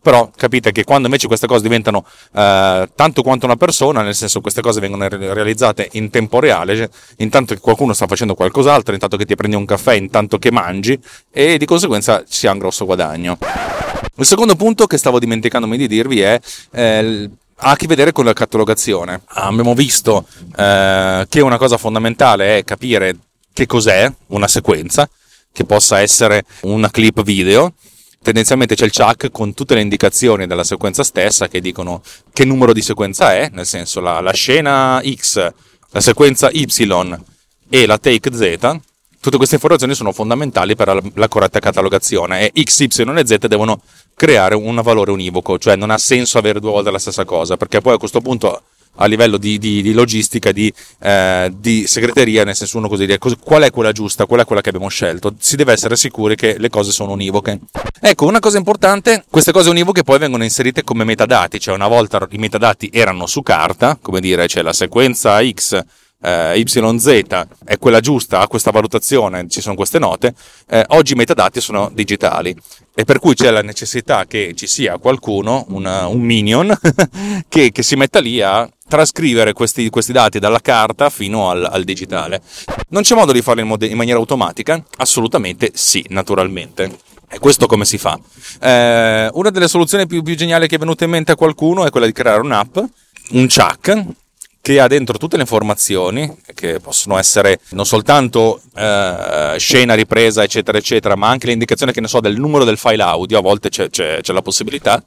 Però 0.00 0.30
capite 0.34 0.72
che 0.72 0.84
quando 0.84 1.06
invece 1.06 1.26
queste 1.26 1.46
cose 1.46 1.62
diventano 1.62 2.04
eh, 2.32 2.88
tanto 2.94 3.22
quanto 3.22 3.44
una 3.44 3.56
persona, 3.56 4.02
nel 4.02 4.14
senso 4.14 4.40
queste 4.40 4.62
cose 4.62 4.80
vengono 4.80 5.08
realizzate 5.08 5.88
in 5.92 6.10
tempo 6.10 6.38
reale, 6.38 6.76
cioè, 6.76 6.88
intanto 7.16 7.54
che 7.54 7.60
qualcuno 7.60 7.92
sta 7.92 8.06
facendo 8.06 8.34
qualcos'altro, 8.34 8.94
intanto 8.94 9.16
che 9.16 9.24
ti 9.24 9.34
prendi 9.34 9.56
un 9.56 9.64
caffè, 9.64 9.94
intanto 9.94 10.38
che 10.38 10.50
mangi, 10.50 10.98
e 11.30 11.58
di 11.58 11.64
conseguenza 11.66 12.22
si 12.26 12.46
ha 12.46 12.52
un 12.52 12.58
grosso 12.58 12.84
guadagno. 12.84 13.36
Il 14.18 14.24
secondo 14.24 14.54
punto 14.54 14.86
che 14.86 14.96
stavo 14.96 15.18
dimenticandomi 15.18 15.76
di 15.76 15.86
dirvi 15.88 16.20
è 16.20 16.40
eh, 16.72 17.28
ha 17.58 17.70
a 17.70 17.76
che 17.76 17.86
vedere 17.86 18.12
con 18.12 18.24
la 18.24 18.32
catalogazione. 18.32 19.22
Abbiamo 19.26 19.74
visto 19.74 20.26
eh, 20.56 21.26
che 21.28 21.40
una 21.40 21.58
cosa 21.58 21.76
fondamentale 21.76 22.58
è 22.58 22.64
capire 22.64 23.16
che 23.52 23.66
cos'è 23.66 24.12
una 24.28 24.48
sequenza, 24.48 25.08
che 25.52 25.64
possa 25.64 26.00
essere 26.00 26.44
una 26.62 26.90
clip 26.90 27.22
video. 27.22 27.72
Tendenzialmente 28.22 28.74
c'è 28.74 28.84
il 28.84 28.92
chuck 28.92 29.30
con 29.30 29.54
tutte 29.54 29.74
le 29.74 29.80
indicazioni 29.80 30.46
della 30.46 30.64
sequenza 30.64 31.04
stessa 31.04 31.48
che 31.48 31.60
dicono 31.60 32.02
che 32.32 32.44
numero 32.44 32.72
di 32.72 32.82
sequenza 32.82 33.32
è, 33.34 33.48
nel 33.52 33.66
senso 33.66 34.00
la, 34.00 34.20
la 34.20 34.32
scena 34.32 35.00
X, 35.02 35.52
la 35.90 36.00
sequenza 36.00 36.50
Y 36.50 36.66
e 37.68 37.86
la 37.86 37.98
take 37.98 38.32
Z 38.34 38.80
Tutte 39.26 39.38
queste 39.38 39.56
informazioni 39.56 39.92
sono 39.96 40.12
fondamentali 40.12 40.76
per 40.76 41.02
la 41.14 41.26
corretta 41.26 41.58
catalogazione 41.58 42.48
e 42.48 42.62
X, 42.62 42.78
Y 42.78 42.84
e 42.86 43.26
Z 43.26 43.38
devono 43.48 43.80
creare 44.14 44.54
un 44.54 44.80
valore 44.84 45.10
univoco, 45.10 45.58
cioè 45.58 45.74
non 45.74 45.90
ha 45.90 45.98
senso 45.98 46.38
avere 46.38 46.60
due 46.60 46.70
volte 46.70 46.92
la 46.92 47.00
stessa 47.00 47.24
cosa, 47.24 47.56
perché 47.56 47.80
poi 47.80 47.94
a 47.94 47.98
questo 47.98 48.20
punto 48.20 48.62
a 48.94 49.06
livello 49.06 49.36
di, 49.36 49.58
di, 49.58 49.82
di 49.82 49.92
logistica, 49.94 50.52
di, 50.52 50.72
eh, 51.00 51.52
di, 51.58 51.88
segreteria, 51.88 52.44
nel 52.44 52.54
senso 52.54 52.78
uno 52.78 52.86
così 52.86 53.04
dire 53.04 53.18
qual 53.18 53.64
è 53.64 53.70
quella 53.72 53.90
giusta, 53.90 54.26
qual 54.26 54.42
è 54.42 54.44
quella 54.44 54.60
che 54.60 54.68
abbiamo 54.68 54.86
scelto. 54.86 55.34
Si 55.40 55.56
deve 55.56 55.72
essere 55.72 55.96
sicuri 55.96 56.36
che 56.36 56.56
le 56.56 56.70
cose 56.70 56.92
sono 56.92 57.10
univoche. 57.10 57.58
Ecco, 58.00 58.26
una 58.26 58.38
cosa 58.38 58.58
importante, 58.58 59.24
queste 59.28 59.50
cose 59.50 59.70
univoche 59.70 60.04
poi 60.04 60.20
vengono 60.20 60.44
inserite 60.44 60.84
come 60.84 61.02
metadati, 61.02 61.58
cioè 61.58 61.74
una 61.74 61.88
volta 61.88 62.24
i 62.30 62.38
metadati 62.38 62.90
erano 62.92 63.26
su 63.26 63.42
carta, 63.42 63.98
come 64.00 64.20
dire 64.20 64.46
c'è 64.46 64.62
la 64.62 64.72
sequenza 64.72 65.44
X 65.44 65.82
eh, 66.26 66.58
YZ 66.58 67.46
è 67.64 67.78
quella 67.78 68.00
giusta, 68.00 68.40
ha 68.40 68.48
questa 68.48 68.72
valutazione, 68.72 69.48
ci 69.48 69.60
sono 69.60 69.76
queste 69.76 70.00
note, 70.00 70.34
eh, 70.68 70.84
oggi 70.88 71.12
i 71.12 71.16
metadati 71.16 71.60
sono 71.60 71.88
digitali 71.94 72.54
e 72.94 73.04
per 73.04 73.20
cui 73.20 73.34
c'è 73.34 73.50
la 73.50 73.62
necessità 73.62 74.24
che 74.26 74.52
ci 74.56 74.66
sia 74.66 74.98
qualcuno, 74.98 75.66
una, 75.68 76.08
un 76.08 76.20
minion, 76.20 76.76
che, 77.48 77.70
che, 77.70 77.82
si 77.82 77.94
metta 77.94 78.18
lì 78.18 78.40
a 78.40 78.68
trascrivere 78.88 79.52
questi, 79.52 79.88
questi 79.88 80.12
dati 80.12 80.40
dalla 80.40 80.60
carta 80.60 81.10
fino 81.10 81.48
al, 81.48 81.64
al, 81.64 81.84
digitale. 81.84 82.40
Non 82.88 83.02
c'è 83.02 83.14
modo 83.14 83.32
di 83.32 83.42
farlo 83.42 83.60
in, 83.60 83.68
mod- 83.68 83.82
in 83.82 83.96
maniera 83.96 84.18
automatica? 84.18 84.82
Assolutamente 84.96 85.70
sì, 85.74 86.04
naturalmente. 86.08 86.98
E 87.28 87.38
questo 87.38 87.66
come 87.66 87.84
si 87.84 87.98
fa? 87.98 88.18
Eh, 88.60 89.28
una 89.32 89.50
delle 89.50 89.68
soluzioni 89.68 90.06
più, 90.06 90.22
più 90.22 90.34
geniali 90.34 90.66
che 90.66 90.76
è 90.76 90.78
venuta 90.78 91.04
in 91.04 91.10
mente 91.10 91.32
a 91.32 91.36
qualcuno 91.36 91.84
è 91.84 91.90
quella 91.90 92.06
di 92.06 92.12
creare 92.12 92.40
un'app, 92.40 92.78
un 93.32 93.46
chuck, 93.46 94.04
che 94.66 94.80
ha 94.80 94.88
dentro 94.88 95.16
tutte 95.16 95.36
le 95.36 95.42
informazioni, 95.42 96.38
che 96.52 96.80
possono 96.80 97.16
essere 97.18 97.60
non 97.68 97.86
soltanto 97.86 98.60
eh, 98.74 99.54
scena, 99.58 99.94
ripresa, 99.94 100.42
eccetera, 100.42 100.76
eccetera, 100.76 101.14
ma 101.14 101.28
anche 101.28 101.46
l'indicazione, 101.46 101.92
che 101.92 102.00
ne 102.00 102.08
so, 102.08 102.18
del 102.18 102.36
numero 102.36 102.64
del 102.64 102.76
file 102.76 103.04
audio, 103.04 103.38
a 103.38 103.42
volte 103.42 103.68
c'è, 103.68 103.88
c'è, 103.90 104.18
c'è 104.22 104.32
la 104.32 104.42
possibilità, 104.42 105.00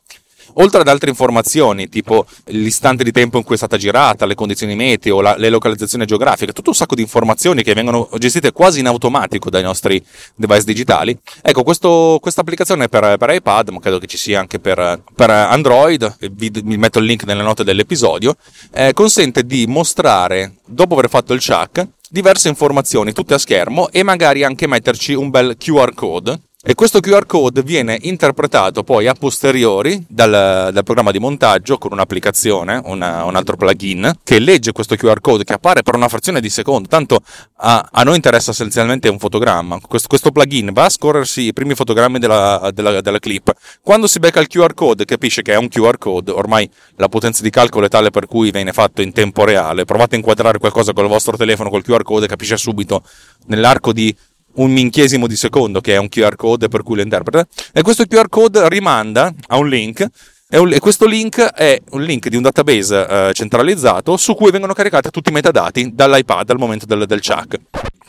oltre 0.54 0.82
ad 0.82 0.88
altre 0.88 1.10
informazioni, 1.10 1.90
tipo 1.90 2.26
l'istante 2.46 3.04
di 3.04 3.12
tempo 3.12 3.38
in 3.38 3.44
cui 3.44 3.56
è 3.56 3.58
stata 3.58 3.78
girata, 3.78 4.26
le 4.26 4.36
condizioni 4.36 4.76
meteo, 4.76 5.22
la, 5.22 5.36
le 5.38 5.50
localizzazioni 5.50 6.06
geografiche, 6.06 6.52
tutto 6.52 6.70
un 6.70 6.76
sacco 6.76 6.96
di 6.96 7.02
informazioni 7.02 7.64
che 7.64 7.74
vengono 7.74 8.10
gestite 8.18 8.52
quasi 8.52 8.80
in 8.80 8.88
automatico 8.88 9.50
dai 9.50 9.64
nostri 9.64 10.04
device 10.36 10.64
digitali. 10.64 11.18
Ecco, 11.42 11.64
questa 11.64 12.42
applicazione 12.42 12.86
è 12.86 12.90
per, 12.90 13.18
per, 13.18 13.30
iPad, 13.30 13.70
ma 13.70 13.80
credo 13.80 14.00
che 14.00 14.08
ci 14.08 14.18
sia 14.18 14.40
anche 14.40 14.60
per, 14.60 15.02
per 15.16 15.30
Android, 15.30 16.18
vi, 16.32 16.50
vi, 16.50 16.78
metto 16.78 17.00
il 17.00 17.06
link 17.06 17.24
nelle 17.24 17.44
note 17.44 17.64
dell'episodio, 17.64 18.36
eh, 18.72 18.94
consente 18.94 19.46
di 19.46 19.66
mostrare, 19.68 20.56
dopo 20.66 20.96
aver 20.96 21.10
fatto 21.10 21.34
il 21.34 21.44
chuck, 21.44 21.88
diverse 22.10 22.50
informazioni 22.50 23.14
tutte 23.14 23.36
a 23.36 23.38
schermo 23.38 23.90
e 23.92 24.04
magari 24.04 24.44
anche 24.44 24.68
metterci 24.68 25.14
un 25.14 25.30
bel 25.30 25.56
QR 25.58 25.94
code 25.94 26.40
e 26.62 26.76
questo 26.76 27.00
QR 27.00 27.26
code 27.26 27.64
viene 27.64 27.98
interpretato 28.02 28.84
poi 28.84 29.08
a 29.08 29.14
posteriori 29.14 30.04
dal, 30.10 30.72
dal 30.74 30.84
programma 30.84 31.12
di 31.12 31.18
montaggio 31.18 31.78
con 31.78 31.94
un'applicazione, 31.94 32.82
una, 32.84 33.24
un 33.24 33.38
altro 33.38 33.56
plugin, 33.56 34.18
che 34.26 34.40
legge 34.40 34.74
questo 34.74 34.98
QR 34.98 35.22
code 35.22 35.46
che 35.46 35.54
appare 35.54 35.84
per 35.84 35.96
una 35.96 36.10
frazione 36.10 36.42
di 36.42 36.50
secondo. 36.50 36.90
Tanto 36.90 37.22
a, 37.60 37.88
a 37.90 38.04
noi 38.04 38.18
interessa 38.18 38.52
essenzialmente 38.52 39.08
un 39.08 39.20
fotogramma. 39.20 39.80
Questo, 39.80 40.10
questo, 40.10 40.32
plugin 40.32 40.74
va 40.74 40.84
a 40.84 40.90
scorrersi 40.90 41.44
i 41.44 41.54
primi 41.54 41.76
fotogrammi 41.76 42.20
della, 42.20 42.70
della, 42.74 43.00
della 43.00 43.20
clip. 43.20 43.54
Quando 43.82 44.08
si 44.08 44.20
becca 44.20 44.42
il 44.42 44.48
QR 44.48 44.74
code, 44.74 45.06
capisce 45.06 45.42
che 45.42 45.54
è 45.54 45.56
un 45.56 45.70
QR 45.70 45.98
code. 45.98 46.32
Ormai 46.32 46.70
la 46.98 47.08
potenza 47.08 47.42
di 47.42 47.52
calcolo 47.52 47.86
è 47.86 47.90
tale 47.90 48.10
per 48.10 48.26
cui 48.26 48.52
viene 48.52 48.74
fatto 48.74 49.02
in 49.02 49.14
tempo 49.14 49.46
reale. 49.46 49.86
Provate 49.86 50.16
a 50.16 50.18
inquadrare 50.18 50.58
qualcosa 50.58 50.92
con 50.92 51.06
il 51.06 51.10
vostro 51.10 51.38
telefono 51.38 51.70
col 51.70 51.84
QR 51.84 52.04
code, 52.04 52.28
capisce 52.28 52.58
subito 52.58 53.02
nell'arco 53.46 53.94
di 53.94 54.14
un 54.54 54.72
minchiesimo 54.72 55.28
di 55.28 55.36
secondo, 55.36 55.82
che 55.82 55.94
è 55.94 55.98
un 55.98 56.10
QR 56.10 56.36
code 56.36 56.68
per 56.68 56.84
cui 56.84 56.96
lo 56.96 57.02
interpreta, 57.02 57.48
e 57.74 57.82
questo 57.82 58.06
QR 58.06 58.30
code 58.30 58.68
rimanda 58.70 59.34
a 59.48 59.58
un 59.58 59.68
link 59.70 60.08
e 60.52 60.80
questo 60.80 61.06
link 61.06 61.40
è 61.40 61.80
un 61.92 62.02
link 62.02 62.28
di 62.28 62.36
un 62.36 62.42
database 62.42 63.08
eh, 63.08 63.32
centralizzato 63.34 64.18
su 64.18 64.34
cui 64.34 64.50
vengono 64.50 64.74
caricati 64.74 65.12
tutti 65.12 65.30
i 65.30 65.32
metadati 65.32 65.92
dall'iPad 65.94 66.50
al 66.50 66.58
momento 66.58 66.88
del, 66.88 67.06
del 67.06 67.22
chuck. 67.22 67.60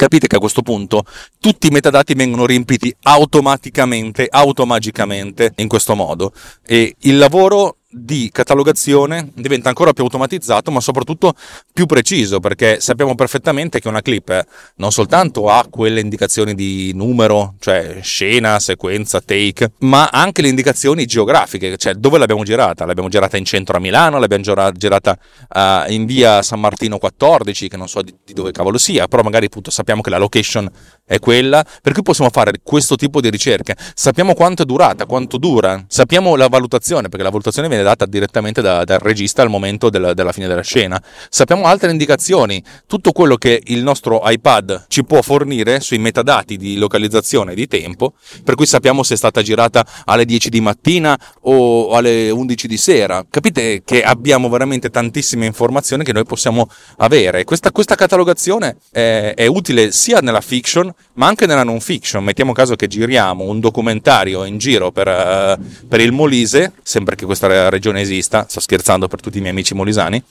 Capite 0.00 0.28
che 0.28 0.36
a 0.36 0.38
questo 0.38 0.62
punto 0.62 1.04
tutti 1.38 1.66
i 1.66 1.70
metadati 1.70 2.14
vengono 2.14 2.46
riempiti 2.46 2.90
automaticamente, 3.02 4.28
automagicamente 4.30 5.52
in 5.56 5.68
questo 5.68 5.94
modo 5.94 6.32
e 6.64 6.96
il 7.00 7.18
lavoro 7.18 7.80
di 7.92 8.30
catalogazione 8.32 9.30
diventa 9.34 9.68
ancora 9.68 9.92
più 9.92 10.04
automatizzato, 10.04 10.70
ma 10.70 10.80
soprattutto 10.80 11.34
più 11.72 11.86
preciso, 11.86 12.38
perché 12.38 12.78
sappiamo 12.80 13.16
perfettamente 13.16 13.80
che 13.80 13.88
una 13.88 14.00
clip 14.00 14.44
non 14.76 14.92
soltanto 14.92 15.48
ha 15.48 15.66
quelle 15.68 16.00
indicazioni 16.00 16.54
di 16.54 16.92
numero, 16.94 17.54
cioè 17.58 17.98
scena, 18.00 18.60
sequenza, 18.60 19.20
take, 19.20 19.72
ma 19.80 20.08
anche 20.12 20.40
le 20.40 20.48
indicazioni 20.48 21.04
geografiche, 21.04 21.76
cioè 21.76 21.94
dove 21.94 22.18
l'abbiamo 22.18 22.44
girata. 22.44 22.84
L'abbiamo 22.84 23.08
girata 23.08 23.36
in 23.36 23.44
centro 23.44 23.76
a 23.76 23.80
Milano, 23.80 24.18
l'abbiamo 24.18 24.72
girata 24.72 25.18
uh, 25.48 25.90
in 25.90 26.06
via 26.06 26.42
San 26.42 26.60
Martino 26.60 26.98
14, 26.98 27.68
che 27.68 27.76
non 27.76 27.88
so 27.88 28.02
di, 28.02 28.14
di 28.24 28.32
dove 28.32 28.52
cavolo 28.52 28.78
sia, 28.78 29.08
però 29.08 29.22
magari 29.22 29.46
appunto 29.46 29.70
sappiamo 29.72 29.89
che 30.00 30.10
la 30.10 30.18
location 30.18 30.70
è 31.10 31.18
quella, 31.18 31.66
per 31.82 31.92
cui 31.92 32.02
possiamo 32.02 32.30
fare 32.30 32.60
questo 32.62 32.94
tipo 32.94 33.20
di 33.20 33.30
ricerche. 33.30 33.74
Sappiamo 33.94 34.32
quanto 34.34 34.62
è 34.62 34.64
durata, 34.64 35.06
quanto 35.06 35.38
dura, 35.38 35.84
sappiamo 35.88 36.36
la 36.36 36.46
valutazione, 36.46 37.08
perché 37.08 37.24
la 37.24 37.30
valutazione 37.30 37.66
viene 37.66 37.82
data 37.82 38.06
direttamente 38.06 38.62
da, 38.62 38.84
dal 38.84 39.00
regista 39.00 39.42
al 39.42 39.50
momento 39.50 39.90
della, 39.90 40.14
della 40.14 40.30
fine 40.30 40.46
della 40.46 40.62
scena. 40.62 41.02
Sappiamo 41.28 41.64
altre 41.64 41.90
indicazioni, 41.90 42.62
tutto 42.86 43.10
quello 43.10 43.34
che 43.34 43.60
il 43.64 43.82
nostro 43.82 44.22
iPad 44.24 44.84
ci 44.86 45.02
può 45.02 45.20
fornire 45.20 45.80
sui 45.80 45.98
metadati 45.98 46.56
di 46.56 46.76
localizzazione 46.76 47.52
e 47.52 47.54
di 47.56 47.66
tempo, 47.66 48.12
per 48.44 48.54
cui 48.54 48.66
sappiamo 48.66 49.02
se 49.02 49.14
è 49.14 49.16
stata 49.16 49.42
girata 49.42 49.84
alle 50.04 50.24
10 50.24 50.48
di 50.48 50.60
mattina 50.60 51.18
o 51.40 51.90
alle 51.90 52.30
11 52.30 52.68
di 52.68 52.76
sera. 52.76 53.26
Capite 53.28 53.82
che 53.84 54.04
abbiamo 54.04 54.48
veramente 54.48 54.90
tantissime 54.90 55.46
informazioni 55.46 56.04
che 56.04 56.12
noi 56.12 56.24
possiamo 56.24 56.70
avere. 56.98 57.42
Questa, 57.42 57.72
questa 57.72 57.96
catalogazione 57.96 58.76
è, 58.92 59.32
è 59.34 59.46
utile 59.46 59.90
sia 59.90 60.20
nella 60.20 60.40
fiction 60.40 60.94
ma 61.14 61.26
anche 61.26 61.46
nella 61.46 61.64
non 61.64 61.80
fiction. 61.80 62.22
Mettiamo 62.24 62.52
caso 62.52 62.76
che 62.76 62.86
giriamo 62.86 63.44
un 63.44 63.60
documentario 63.60 64.44
in 64.44 64.58
giro 64.58 64.90
per, 64.90 65.08
uh, 65.08 65.86
per 65.86 66.00
il 66.00 66.12
Molise, 66.12 66.72
sempre 66.82 67.16
che 67.16 67.24
questa 67.24 67.68
regione 67.68 68.00
esista, 68.00 68.46
sto 68.48 68.60
scherzando 68.60 69.08
per 69.08 69.20
tutti 69.20 69.38
i 69.38 69.40
miei 69.40 69.52
amici 69.52 69.74
molisani, 69.74 70.22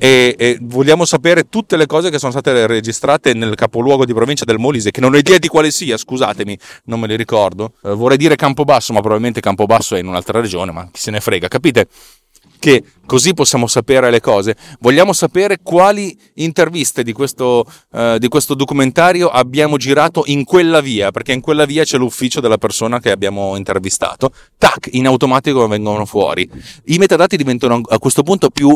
e, 0.00 0.36
e, 0.38 0.58
vogliamo 0.60 1.04
sapere 1.04 1.48
tutte 1.48 1.76
le 1.76 1.86
cose 1.86 2.08
che 2.10 2.18
sono 2.20 2.30
state 2.30 2.68
registrate 2.68 3.34
nel 3.34 3.56
capoluogo 3.56 4.04
di 4.04 4.14
provincia 4.14 4.44
del 4.44 4.58
Molise, 4.58 4.92
che 4.92 5.00
non 5.00 5.12
ho 5.12 5.16
idea 5.16 5.38
di 5.38 5.48
quale 5.48 5.72
sia, 5.72 5.96
scusatemi, 5.96 6.56
non 6.84 7.00
me 7.00 7.08
le 7.08 7.16
ricordo. 7.16 7.72
Eh, 7.82 7.94
vorrei 7.94 8.16
dire 8.16 8.36
Campobasso, 8.36 8.92
ma 8.92 9.00
probabilmente 9.00 9.40
Campobasso 9.40 9.96
è 9.96 9.98
in 9.98 10.06
un'altra 10.06 10.40
regione, 10.40 10.70
ma 10.70 10.88
chi 10.92 11.00
se 11.00 11.10
ne 11.10 11.20
frega, 11.20 11.48
capite? 11.48 11.88
Che 12.58 12.82
così 13.06 13.32
possiamo 13.32 13.66
sapere 13.66 14.10
le 14.10 14.20
cose. 14.20 14.56
Vogliamo 14.80 15.12
sapere 15.12 15.58
quali 15.62 16.16
interviste 16.34 17.02
di 17.02 17.12
questo, 17.12 17.64
uh, 17.92 18.18
di 18.18 18.28
questo, 18.28 18.54
documentario 18.54 19.28
abbiamo 19.28 19.76
girato 19.78 20.24
in 20.26 20.44
quella 20.44 20.80
via, 20.80 21.10
perché 21.10 21.32
in 21.32 21.40
quella 21.40 21.64
via 21.64 21.84
c'è 21.84 21.96
l'ufficio 21.96 22.40
della 22.40 22.58
persona 22.58 23.00
che 23.00 23.10
abbiamo 23.10 23.56
intervistato. 23.56 24.32
Tac, 24.58 24.88
in 24.92 25.06
automatico 25.06 25.66
vengono 25.66 26.04
fuori. 26.04 26.48
I 26.86 26.98
metadati 26.98 27.36
diventano 27.36 27.80
a 27.88 27.98
questo 27.98 28.22
punto 28.22 28.50
più, 28.50 28.70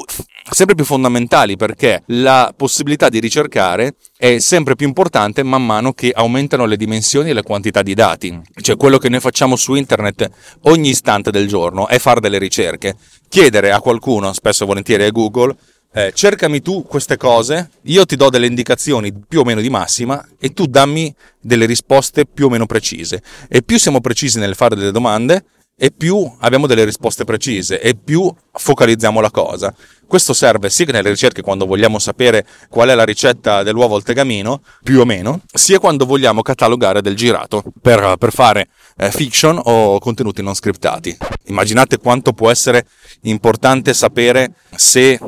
sempre 0.51 0.75
più 0.75 0.85
fondamentali 0.85 1.57
perché 1.57 2.03
la 2.07 2.55
possibilità 2.57 3.09
di 3.09 3.21
ricercare 3.21 3.97
è 4.23 4.39
sempre 4.39 4.77
più 4.77 4.87
importante 4.87 5.43
man 5.43 5.67
mano 5.67 5.95
che 5.95 6.13
aumentano 6.15 6.65
le 6.65 6.77
dimensioni 6.77 7.31
e 7.31 7.33
le 7.33 7.43
quantità 7.43 7.83
di 7.83 7.93
dati. 7.93 8.41
Cioè 8.61 8.77
quello 8.77 8.99
che 8.99 9.09
noi 9.09 9.19
facciamo 9.19 9.57
su 9.57 9.75
internet 9.75 10.31
ogni 10.63 10.91
istante 10.91 11.33
del 11.33 11.49
giorno 11.49 11.89
è 11.89 11.99
fare 11.99 12.21
delle 12.21 12.39
ricerche 12.39 12.95
chiedere 13.29 13.73
a 13.73 13.81
qualcuno, 13.81 14.33
spesso 14.33 14.63
e 14.63 14.67
volentieri 14.69 15.03
a 15.03 15.11
Google, 15.11 15.57
eh, 15.93 16.13
cercami 16.15 16.63
tu 16.63 16.85
queste 16.85 17.17
cose, 17.17 17.71
io 17.83 18.07
ti 18.07 18.15
do 18.15 18.31
delle 18.31 18.47
indicazioni 18.47 19.13
più 19.13 19.41
o 19.41 19.45
meno 19.45 19.61
di 19.61 19.69
massima 19.69 20.25
e 20.39 20.53
tu 20.53 20.67
dammi 20.67 21.13
delle 21.41 21.67
risposte 21.67 22.25
più 22.25 22.47
o 22.47 22.49
meno 22.49 22.67
precise. 22.67 23.25
E 23.49 23.65
più 23.65 23.77
siamo 23.77 24.01
precisi 24.01 24.39
nel 24.39 24.55
fare 24.55 24.77
delle 24.77 24.93
domande, 24.93 25.45
e 25.77 25.91
più 25.91 26.31
abbiamo 26.41 26.67
delle 26.67 26.85
risposte 26.85 27.25
precise 27.25 27.81
e 27.81 27.95
più 27.95 28.33
focalizziamo 28.53 29.21
la 29.21 29.31
cosa. 29.31 29.75
Questo 30.07 30.35
serve 30.35 30.69
sia 30.69 30.85
nelle 30.87 31.09
ricerche 31.09 31.41
quando 31.41 31.65
vogliamo 31.65 31.99
sapere 31.99 32.47
qual 32.69 32.91
è 32.91 32.95
la 32.95 33.05
ricetta 33.05 33.63
dell'uovo 33.63 33.97
al 33.97 34.03
tegamino, 34.03 34.63
più 34.83 35.01
o 35.01 35.05
meno, 35.05 35.41
sia 35.53 35.79
quando 35.79 36.05
vogliamo 36.05 36.43
catalogare 36.43 37.01
del 37.01 37.17
girato 37.17 37.65
per, 37.81 38.17
per 38.19 38.33
fare 38.33 38.69
eh, 38.99 39.11
fiction 39.11 39.59
o 39.63 39.99
contenuti 39.99 40.43
non 40.43 40.55
scriptati. 40.55 41.17
Immaginate 41.47 41.99
quanto 41.99 42.33
può 42.33 42.51
essere 42.51 42.87
importante 43.23 43.95
sapere 43.95 44.55
se 44.75 45.19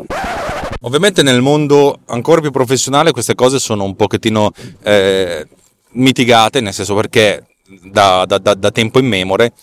Ovviamente 0.85 1.23
nel 1.23 1.41
mondo 1.41 2.01
ancora 2.09 2.43
più 2.43 2.51
professionale 2.51 3.11
queste 3.11 3.35
cose 3.35 3.59
sono 3.59 3.85
un 3.85 3.97
pochettino 3.97 4.53
eh, 4.83 5.47
mitigate, 5.93 6.61
nel 6.61 6.75
senso 6.75 6.95
perché 6.95 7.47
da, 7.85 8.27
da, 8.27 8.37
da, 8.37 8.53
da 8.53 8.71
tempo 8.71 8.99
in 8.99 9.07
memore 9.07 9.55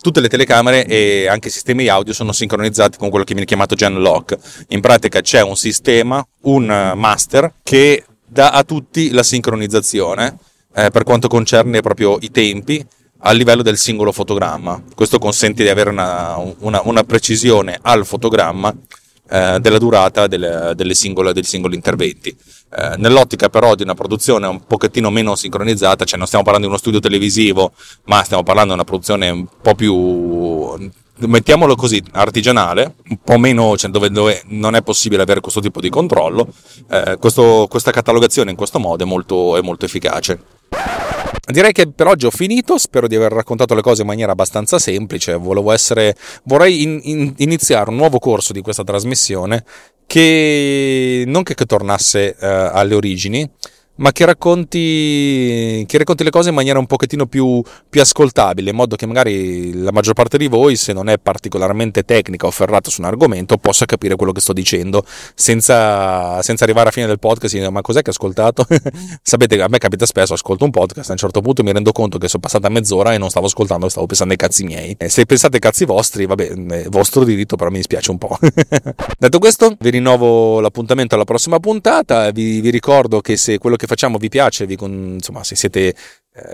tutte 0.00 0.20
le 0.20 0.28
telecamere 0.28 0.86
e 0.86 1.26
anche 1.28 1.48
i 1.48 1.50
sistemi 1.50 1.88
audio 1.88 2.12
sono 2.12 2.32
sincronizzati 2.32 2.98
con 2.98 3.10
quello 3.10 3.24
che 3.24 3.32
viene 3.32 3.46
chiamato 3.46 3.74
Gen 3.74 4.00
Lock. 4.00 4.36
In 4.68 4.80
pratica 4.80 5.20
c'è 5.20 5.42
un 5.42 5.56
sistema, 5.56 6.24
un 6.42 6.92
master 6.94 7.54
che 7.62 8.04
dà 8.26 8.50
a 8.50 8.62
tutti 8.62 9.10
la 9.10 9.22
sincronizzazione 9.22 10.36
eh, 10.74 10.90
per 10.90 11.02
quanto 11.02 11.28
concerne 11.28 11.80
proprio 11.80 12.18
i 12.20 12.30
tempi 12.30 12.84
a 13.20 13.32
livello 13.32 13.62
del 13.62 13.76
singolo 13.76 14.12
fotogramma. 14.12 14.82
Questo 14.94 15.18
consente 15.18 15.62
di 15.62 15.68
avere 15.68 15.90
una, 15.90 16.36
una, 16.58 16.80
una 16.84 17.02
precisione 17.02 17.78
al 17.82 18.06
fotogramma 18.06 18.74
eh, 19.30 19.58
della 19.60 19.78
durata 19.78 20.26
delle, 20.26 20.72
delle 20.74 20.94
singole, 20.94 21.32
dei 21.32 21.44
singoli 21.44 21.74
interventi. 21.74 22.36
Eh, 22.70 22.96
nell'ottica 22.98 23.48
però 23.48 23.74
di 23.74 23.82
una 23.82 23.94
produzione 23.94 24.46
un 24.46 24.64
pochettino 24.66 25.10
meno 25.10 25.34
sincronizzata, 25.34 26.04
cioè 26.04 26.18
non 26.18 26.26
stiamo 26.26 26.44
parlando 26.44 26.68
di 26.68 26.72
uno 26.72 26.82
studio 26.82 27.00
televisivo, 27.00 27.72
ma 28.04 28.22
stiamo 28.24 28.42
parlando 28.42 28.70
di 28.70 28.74
una 28.74 28.84
produzione 28.84 29.30
un 29.30 29.46
po' 29.60 29.74
più 29.74 30.90
mettiamolo 31.26 31.74
così, 31.74 32.02
artigianale, 32.12 32.94
un 33.08 33.18
po' 33.22 33.38
meno, 33.38 33.76
cioè 33.76 33.90
dove, 33.90 34.10
dove, 34.10 34.42
non 34.46 34.74
è 34.74 34.82
possibile 34.82 35.22
avere 35.22 35.40
questo 35.40 35.60
tipo 35.60 35.80
di 35.80 35.88
controllo, 35.88 36.46
eh, 36.90 37.16
questo, 37.18 37.66
questa 37.68 37.90
catalogazione 37.90 38.50
in 38.50 38.56
questo 38.56 38.78
modo 38.78 39.02
è 39.02 39.06
molto, 39.06 39.56
è 39.56 39.60
molto 39.60 39.84
efficace. 39.84 40.57
Direi 41.50 41.72
che 41.72 41.88
per 41.88 42.06
oggi 42.06 42.26
ho 42.26 42.30
finito, 42.30 42.76
spero 42.76 43.06
di 43.08 43.16
aver 43.16 43.32
raccontato 43.32 43.74
le 43.74 43.80
cose 43.80 44.02
in 44.02 44.06
maniera 44.06 44.32
abbastanza 44.32 44.78
semplice, 44.78 45.32
essere, 45.72 46.14
vorrei 46.44 46.82
in, 46.82 47.00
in, 47.02 47.34
iniziare 47.38 47.88
un 47.88 47.96
nuovo 47.96 48.18
corso 48.18 48.52
di 48.52 48.60
questa 48.60 48.84
trasmissione 48.84 49.64
che 50.06 51.24
non 51.26 51.42
che, 51.42 51.54
che 51.54 51.64
tornasse 51.64 52.36
uh, 52.38 52.44
alle 52.44 52.94
origini, 52.94 53.50
ma 53.98 54.12
che 54.12 54.24
racconti, 54.24 55.84
che 55.86 55.98
racconti 55.98 56.24
le 56.24 56.30
cose 56.30 56.48
in 56.50 56.54
maniera 56.54 56.78
un 56.78 56.86
pochettino 56.86 57.26
più, 57.26 57.62
più, 57.88 58.00
ascoltabile, 58.00 58.70
in 58.70 58.76
modo 58.76 58.96
che 58.96 59.06
magari 59.06 59.72
la 59.74 59.92
maggior 59.92 60.14
parte 60.14 60.38
di 60.38 60.46
voi, 60.46 60.76
se 60.76 60.92
non 60.92 61.08
è 61.08 61.18
particolarmente 61.18 62.04
tecnica 62.04 62.46
o 62.46 62.50
ferrata 62.50 62.90
su 62.90 63.00
un 63.00 63.06
argomento, 63.06 63.56
possa 63.56 63.86
capire 63.86 64.16
quello 64.16 64.32
che 64.32 64.40
sto 64.40 64.52
dicendo 64.52 65.04
senza, 65.34 66.40
senza 66.42 66.64
arrivare 66.64 66.84
alla 66.84 66.92
fine 66.92 67.06
del 67.06 67.18
podcast 67.18 67.54
e 67.54 67.58
dire 67.58 67.70
ma 67.70 67.80
cos'è 67.80 68.02
che 68.02 68.10
ho 68.10 68.12
ascoltato? 68.12 68.66
Sapete 69.22 69.60
a 69.60 69.68
me 69.68 69.78
capita 69.78 70.06
spesso, 70.06 70.34
ascolto 70.34 70.64
un 70.64 70.70
podcast, 70.70 71.08
a 71.08 71.12
un 71.12 71.18
certo 71.18 71.40
punto 71.40 71.62
mi 71.62 71.72
rendo 71.72 71.92
conto 71.92 72.18
che 72.18 72.28
sono 72.28 72.42
passata 72.42 72.68
mezz'ora 72.68 73.14
e 73.14 73.18
non 73.18 73.30
stavo 73.30 73.46
ascoltando, 73.46 73.88
stavo 73.88 74.06
pensando 74.06 74.32
ai 74.32 74.38
cazzi 74.38 74.64
miei. 74.64 74.94
E 74.96 75.08
se 75.08 75.26
pensate 75.26 75.56
ai 75.56 75.60
cazzi 75.60 75.84
vostri, 75.84 76.26
vabbè, 76.26 76.48
è 76.48 76.88
vostro 76.88 77.24
diritto, 77.24 77.56
però 77.56 77.70
mi 77.70 77.76
dispiace 77.76 78.10
un 78.10 78.18
po'. 78.18 78.38
Detto 79.18 79.38
questo, 79.38 79.74
vi 79.78 79.90
rinnovo 79.90 80.60
l'appuntamento 80.60 81.16
alla 81.16 81.24
prossima 81.24 81.58
puntata, 81.58 82.30
vi, 82.30 82.60
vi 82.60 82.70
ricordo 82.70 83.20
che 83.20 83.36
se 83.36 83.58
quello 83.58 83.74
che 83.74 83.86
facciamo 83.88 84.18
vi 84.18 84.28
piace, 84.28 84.66
vi, 84.66 84.76
insomma, 84.80 85.42
se 85.42 85.56
siete 85.56 85.94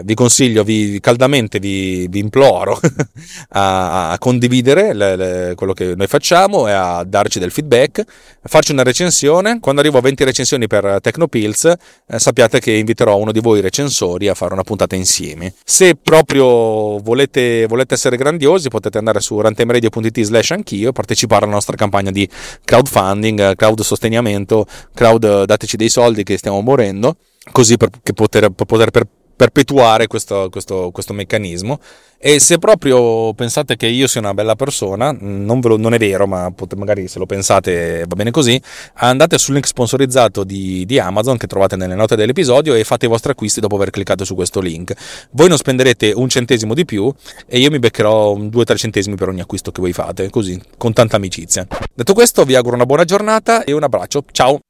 vi 0.03 0.15
consiglio, 0.15 0.65
vi, 0.65 0.99
caldamente 1.01 1.59
vi, 1.59 2.07
vi 2.09 2.19
imploro 2.19 2.79
a, 3.51 4.11
a 4.11 4.19
condividere 4.19 4.93
le, 4.93 5.17
le, 5.17 5.53
quello 5.55 5.73
che 5.73 5.95
noi 5.95 6.07
facciamo 6.07 6.69
e 6.69 6.73
a 6.73 7.05
darci 7.05 7.39
del 7.39 7.51
feedback, 7.51 8.05
farci 8.43 8.73
una 8.73 8.83
recensione. 8.83 9.61
Quando 9.61 9.81
arrivo 9.81 9.99
a 9.99 10.01
20 10.01 10.25
recensioni 10.25 10.67
per 10.67 10.99
Tecnopills, 11.01 11.65
eh, 11.65 12.19
sappiate 12.19 12.61
che 12.61 12.73
inviterò 12.73 13.17
uno 13.17 13.33
di 13.33 13.41
voi 13.41 13.61
recensori 13.61 14.29
a 14.29 14.35
fare 14.35 14.53
una 14.53 14.63
puntata 14.63 14.95
insieme. 14.95 15.55
Se 15.65 15.95
proprio 15.95 16.99
volete, 16.99 17.67
volete 17.67 17.95
essere 17.95 18.17
grandiosi, 18.17 18.69
potete 18.69 18.99
andare 18.99 19.21
su 19.21 19.41
rantemradio.it 19.41 20.21
slash 20.23 20.51
anch'io 20.53 20.91
e 20.91 20.93
partecipare 20.93 21.45
alla 21.45 21.55
nostra 21.55 21.77
campagna 21.77 22.11
di 22.11 22.29
crowdfunding, 22.65 23.55
crowd 23.57 23.81
sostenimento, 23.81 24.67
crowd 24.95 25.45
dateci 25.45 25.77
dei 25.77 25.89
soldi 25.89 26.23
che 26.23 26.37
stiamo 26.37 26.61
morendo, 26.61 27.17
così 27.53 27.77
per, 27.77 27.91
poter, 28.15 28.51
per 28.51 28.67
poter 28.67 28.91
per 28.91 29.07
perpetuare 29.37 30.07
questo, 30.07 30.49
questo, 30.51 30.91
questo, 30.93 31.13
meccanismo. 31.13 31.79
E 32.19 32.41
se 32.41 32.59
proprio 32.59 33.35
pensate 33.35 33.77
che 33.77 33.87
io 33.87 34.07
sia 34.07 34.21
una 34.21 34.33
bella 34.33 34.55
persona 34.55 35.15
non, 35.19 35.61
lo, 35.61 35.77
non 35.77 35.93
è 35.93 35.99
vero 35.99 36.27
ma 36.27 36.51
pot- 36.53 36.73
magari 36.73 37.07
se 37.07 37.19
lo 37.19 37.27
pensate 37.27 38.05
va 38.09 38.15
bene 38.17 38.31
così 38.31 38.59
andate 38.95 39.37
sul 39.37 39.53
link 39.53 39.67
sponsorizzato 39.67 40.43
di, 40.43 40.87
di, 40.87 40.99
Amazon 40.99 41.37
che 41.37 41.47
trovate 41.47 41.77
nelle 41.77 41.95
note 41.95 42.17
dell'episodio 42.17 42.73
e 42.73 42.85
fate 42.85 43.05
i 43.05 43.09
vostri 43.11 43.33
acquisti 43.33 43.61
dopo 43.61 43.75
aver 43.75 43.91
cliccato 43.91 44.25
su 44.25 44.35
questo 44.35 44.61
link. 44.61 44.95
Voi 45.33 45.49
non 45.49 45.59
spenderete 45.59 46.13
un 46.15 46.31
centesimo 46.31 46.73
di 46.73 46.87
più 46.87 47.13
e 47.47 47.59
io 47.59 47.71
mi 47.71 47.79
beccherò 47.79 48.37
2-3 48.37 48.77
centesimi 48.77 49.17
per 49.17 49.29
ogni 49.29 49.41
acquisto 49.41 49.71
che 49.71 49.83
voi 49.83 49.93
fate 49.93 50.31
così 50.31 50.59
con 50.79 50.95
tanta 50.95 51.17
amicizia. 51.17 51.67
Detto 51.95 52.15
questo 52.15 52.45
vi 52.45 52.55
auguro 52.55 52.75
una 52.75 52.87
buona 52.87 53.05
giornata 53.05 53.65
e 53.65 53.73
un 53.73 53.83
abbraccio. 53.83 54.25
Ciao 54.33 54.61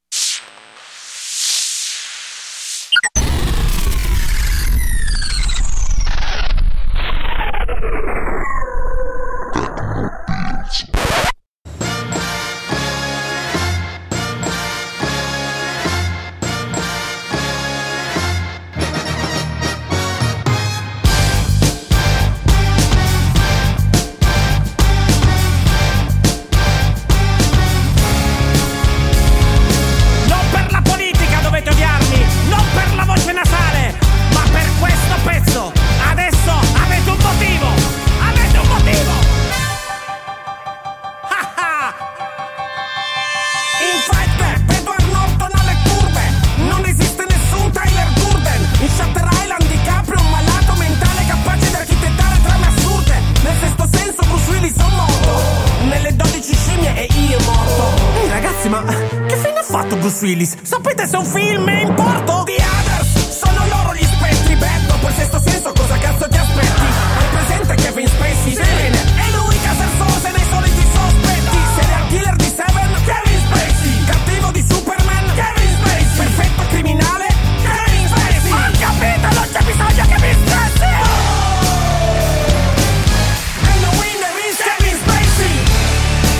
Bruce 60.15 60.25
Willis. 60.25 60.55
Sapete 60.61 61.07
se 61.07 61.17
un 61.17 61.25
film 61.25 61.67
è 61.67 61.81
in 61.81 61.93
porto? 61.93 62.43
The 62.45 62.55
Others! 62.55 63.37
Sono 63.37 63.65
loro 63.67 63.93
gli 63.93 64.03
spettri, 64.03 64.55
Beh, 64.55 64.85
dopo 64.87 65.07
il 65.07 65.13
sesto 65.13 65.41
senso 65.43 65.73
cosa 65.73 65.97
cazzo 65.97 66.27
ti 66.29 66.37
aspetti? 66.37 66.87
Hai 67.17 67.27
presente 67.31 67.75
Kevin 67.75 68.07
Spacey? 68.07 68.53
Sì. 68.53 68.61
Bene, 68.61 68.97
e 68.97 69.31
lui 69.35 69.59
Casarsose 69.61 70.31
nei 70.31 70.45
soliti 70.49 70.87
sospetti. 70.93 71.57
Serial 71.75 72.07
killer 72.07 72.35
di 72.35 72.53
Seven? 72.55 72.91
Kevin 73.03 73.39
Spacey. 73.45 74.05
Cattivo 74.05 74.51
di 74.51 74.65
Superman? 74.69 75.25
Kevin 75.35 75.71
Spacey. 75.79 76.15
Perfetto 76.15 76.63
criminale? 76.69 77.27
Kevin 77.65 78.07
Spacey. 78.07 78.51
Ho 78.51 78.71
capito, 78.79 79.27
non 79.35 79.47
c'è 79.51 79.61
bisogno 79.63 80.05
che 80.07 80.17
mi 80.21 80.31
stressi! 80.45 80.93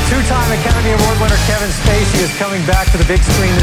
Two-time 0.09 0.53
Academy 0.53 0.91
Award 0.93 1.19
winner 1.19 1.39
Kevin 1.45 1.71
Spacey 1.71 2.23
is 2.23 2.31
coming 2.37 2.63
back 2.65 2.89
to 2.91 2.97
the 2.97 3.05
big 3.05 3.21
screen 3.21 3.54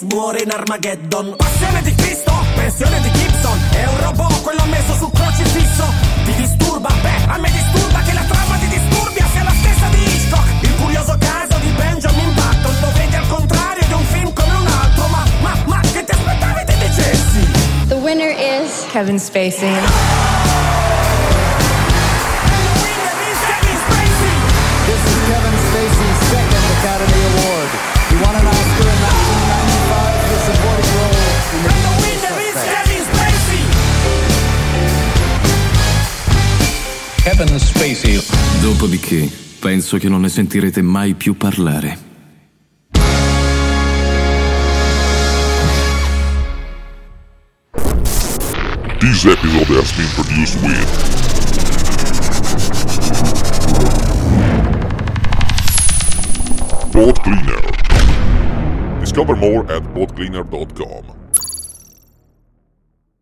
Willis 0.00 0.12
muore 0.12 0.42
in 0.42 0.50
Armageddon. 0.50 1.34
Passione 1.36 1.82
di 1.82 1.94
Cristo, 1.94 2.32
pensione 2.54 3.00
di 3.00 3.10
Gibson. 3.12 3.58
È 3.70 3.86
un 3.86 4.00
robot, 4.00 4.42
quello 4.42 4.64
messo 4.66 4.94
sul 4.94 5.10
crocifisso. 5.12 5.84
Ti 6.24 6.34
disturba? 6.34 6.88
Beh, 7.02 7.24
a 7.26 7.38
me 7.38 7.50
disturba 7.50 8.00
che 8.02 8.12
la 8.12 8.22
trama 8.22 8.56
di 8.58 8.68
Disturbia 8.68 9.26
sia 9.32 9.42
la 9.42 9.50
stessa 9.50 9.88
di 9.88 10.02
Hitchcock. 10.02 10.62
Il 10.62 10.76
curioso 10.76 11.16
caso 11.18 11.58
di 11.60 11.70
Benjamin 11.70 12.34
Button. 12.34 12.74
Lo 12.80 12.90
vedi 12.94 13.16
al 13.16 13.28
contrario 13.28 13.84
di 13.86 13.92
un 13.92 14.04
film 14.04 14.32
come 14.32 14.54
un 14.54 14.66
altro. 14.66 15.06
Ma, 15.08 15.24
ma, 15.42 15.52
ma, 15.66 15.80
che 15.80 16.04
ti 16.04 16.10
aspettavi 16.10 16.64
ti 16.66 16.74
dicessi? 16.78 17.50
The 17.88 17.94
winner 17.94 18.30
is 18.30 18.86
Kevin 18.90 19.18
Spacey. 19.18 20.99
Kevin 37.22 37.58
Spacey 37.58 38.18
Dopodiché, 38.62 39.30
penso 39.58 39.98
che 39.98 40.08
non 40.08 40.22
ne 40.22 40.30
sentirete 40.30 40.80
mai 40.80 41.12
più 41.12 41.36
parlare. 41.36 41.98
This 48.98 49.26
episode 49.26 49.68
has 49.76 49.92
been 49.92 50.08
produced 50.14 50.62
with 50.62 51.10
Pod 56.92 57.22
Cleaner. 57.22 59.00
Discover 59.00 59.36
more 59.36 59.70
at 59.70 59.82
podcleaner.com. 59.94 61.19